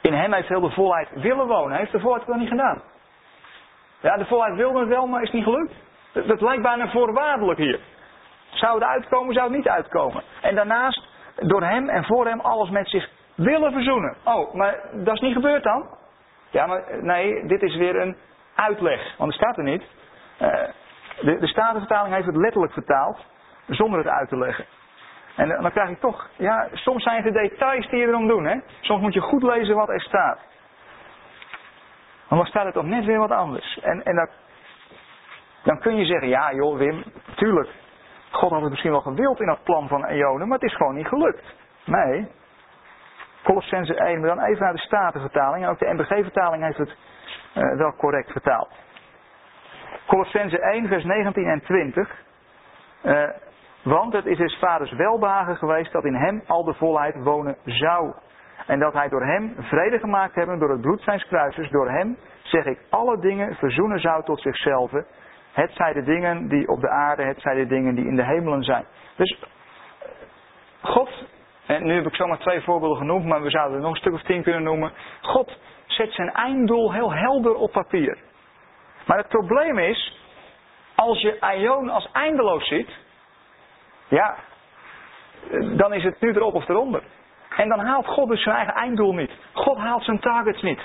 [0.00, 1.70] in hem heeft heel de volheid willen wonen.
[1.70, 2.82] Hij heeft de volheid wel niet gedaan.
[4.00, 5.74] Ja, de volheid wilde het wel, maar is niet gelukt.
[6.12, 7.80] Dat, lijkt bijna voorwaardelijk hier.
[8.50, 10.22] Zou het uitkomen, zou het niet uitkomen.
[10.40, 14.16] En daarnaast, door hem en voor hem alles met zich willen verzoenen.
[14.24, 15.86] Oh, maar dat is niet gebeurd dan?
[16.50, 18.16] Ja, maar nee, dit is weer een
[18.54, 19.16] uitleg.
[19.16, 19.82] Want het staat er niet.
[20.42, 20.48] Uh,
[21.20, 23.18] de, de Statenvertaling heeft het letterlijk vertaald,
[23.66, 24.64] zonder het uit te leggen.
[25.36, 28.44] En dan krijg ik toch, ja, soms zijn het de details die je erom doen,
[28.44, 28.56] hè.
[28.80, 30.38] Soms moet je goed lezen wat er staat.
[32.28, 33.78] Maar dan staat het toch net weer wat anders.
[33.82, 34.30] En, en dat,
[35.62, 37.04] dan kun je zeggen, ja joh Wim,
[37.34, 37.68] tuurlijk.
[38.30, 40.94] God had het misschien wel gewild in dat plan van Eonen, maar het is gewoon
[40.94, 41.54] niet gelukt.
[41.84, 42.28] Nee.
[43.42, 45.64] Colossense 1, maar dan even naar de Statenvertaling.
[45.64, 46.96] En ook de MBG-vertaling heeft het
[47.54, 48.72] uh, wel correct vertaald.
[50.06, 52.24] Colossense 1, vers 19 en 20.
[53.02, 53.30] Uh, eh,
[53.82, 58.12] want het is des vaders welbehagen geweest dat in hem al de volheid wonen zou.
[58.66, 61.70] En dat hij door hem vrede gemaakt hebben door het bloed zijns kruisers.
[61.70, 64.90] Door hem, zeg ik, alle dingen verzoenen zou tot zichzelf.
[65.52, 68.24] Het zijn de dingen die op de aarde, het zijn de dingen die in de
[68.24, 68.84] hemelen zijn.
[69.16, 69.38] Dus
[70.80, 71.10] God,
[71.66, 74.12] en nu heb ik zomaar twee voorbeelden genoemd, maar we zouden er nog een stuk
[74.12, 74.92] of tien kunnen noemen.
[75.20, 78.18] God zet zijn einddoel heel helder op papier.
[79.06, 80.20] Maar het probleem is,
[80.94, 82.90] als je Aion als eindeloos ziet,
[84.08, 84.36] ja,
[85.76, 87.02] dan is het nu erop of eronder.
[87.56, 89.30] En dan haalt God dus zijn eigen einddoel niet.
[89.52, 90.80] God haalt zijn targets niet.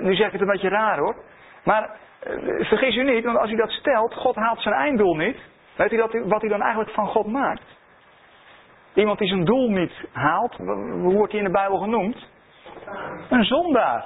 [0.00, 1.16] nu zeg ik het een beetje raar hoor.
[1.64, 5.36] Maar eh, vergis u niet, want als u dat stelt, God haalt zijn einddoel niet.
[5.76, 7.78] Weet u dat, wat hij dan eigenlijk van God maakt?
[8.94, 12.28] Iemand die zijn doel niet haalt, hoe wordt hij in de Bijbel genoemd?
[13.28, 14.04] Een zondaar.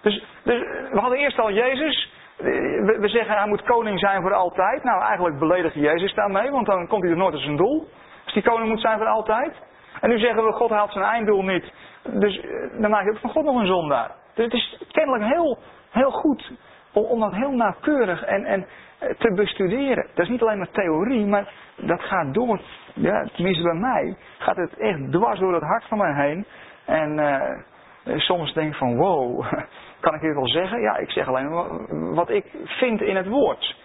[0.00, 0.60] Dus, dus
[0.92, 2.12] we hadden eerst al Jezus.
[2.36, 4.82] We, we zeggen hij moet koning zijn voor altijd.
[4.82, 7.88] Nou, eigenlijk beledigt Jezus daarmee, want dan komt hij er nooit als zijn doel.
[8.24, 9.54] Als die koning moet zijn voor altijd.
[10.00, 11.72] En nu zeggen we, God haalt zijn einddoel niet.
[12.02, 14.10] Dus eh, dan maak je ook van God nog een zondaar.
[14.34, 15.58] Dus het is kennelijk heel,
[15.90, 16.52] heel goed
[16.92, 18.66] om, dat heel nauwkeurig en, en
[18.98, 20.06] eh, te bestuderen.
[20.14, 22.60] Dat is niet alleen maar theorie, maar dat gaat door,
[22.94, 26.46] ja, tenminste bij mij, gaat het echt dwars door het hart van mij heen.
[26.84, 29.44] En uh, soms denk ik van, wow,
[30.00, 30.80] kan ik dit wel zeggen?
[30.80, 33.76] Ja, ik zeg alleen wat ik vind in het woord.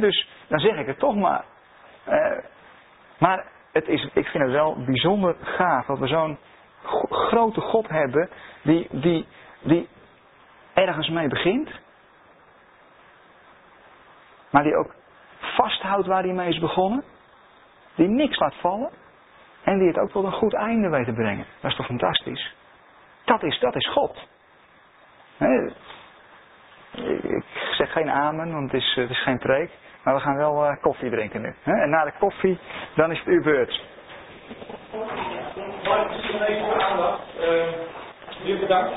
[0.00, 1.44] dus dan zeg ik het toch maar.
[3.18, 6.38] Maar het is, ik vind het wel bijzonder gaaf dat we zo'n
[7.10, 8.28] grote God hebben
[8.62, 9.26] die, die,
[9.62, 9.88] die
[10.74, 11.70] ergens mee begint,
[14.50, 14.94] maar die ook
[15.40, 17.04] vasthoudt waar hij mee is begonnen,
[17.94, 18.90] die niks laat vallen
[19.62, 21.46] en die het ook tot een goed einde weet te brengen.
[21.60, 22.54] Dat is toch fantastisch?
[23.24, 24.26] Dat is, dat is God.
[26.92, 27.44] ik
[27.76, 29.70] zeg geen amen, want het is, het is geen preek.
[30.08, 31.54] Maar we gaan wel uh, koffie drinken nu.
[31.62, 31.72] Hè?
[31.82, 32.58] En na de koffie,
[32.94, 33.82] dan is het uw beurt.
[35.84, 36.10] Mark,
[36.82, 37.20] aandacht.
[38.44, 38.92] Uh, bedankt.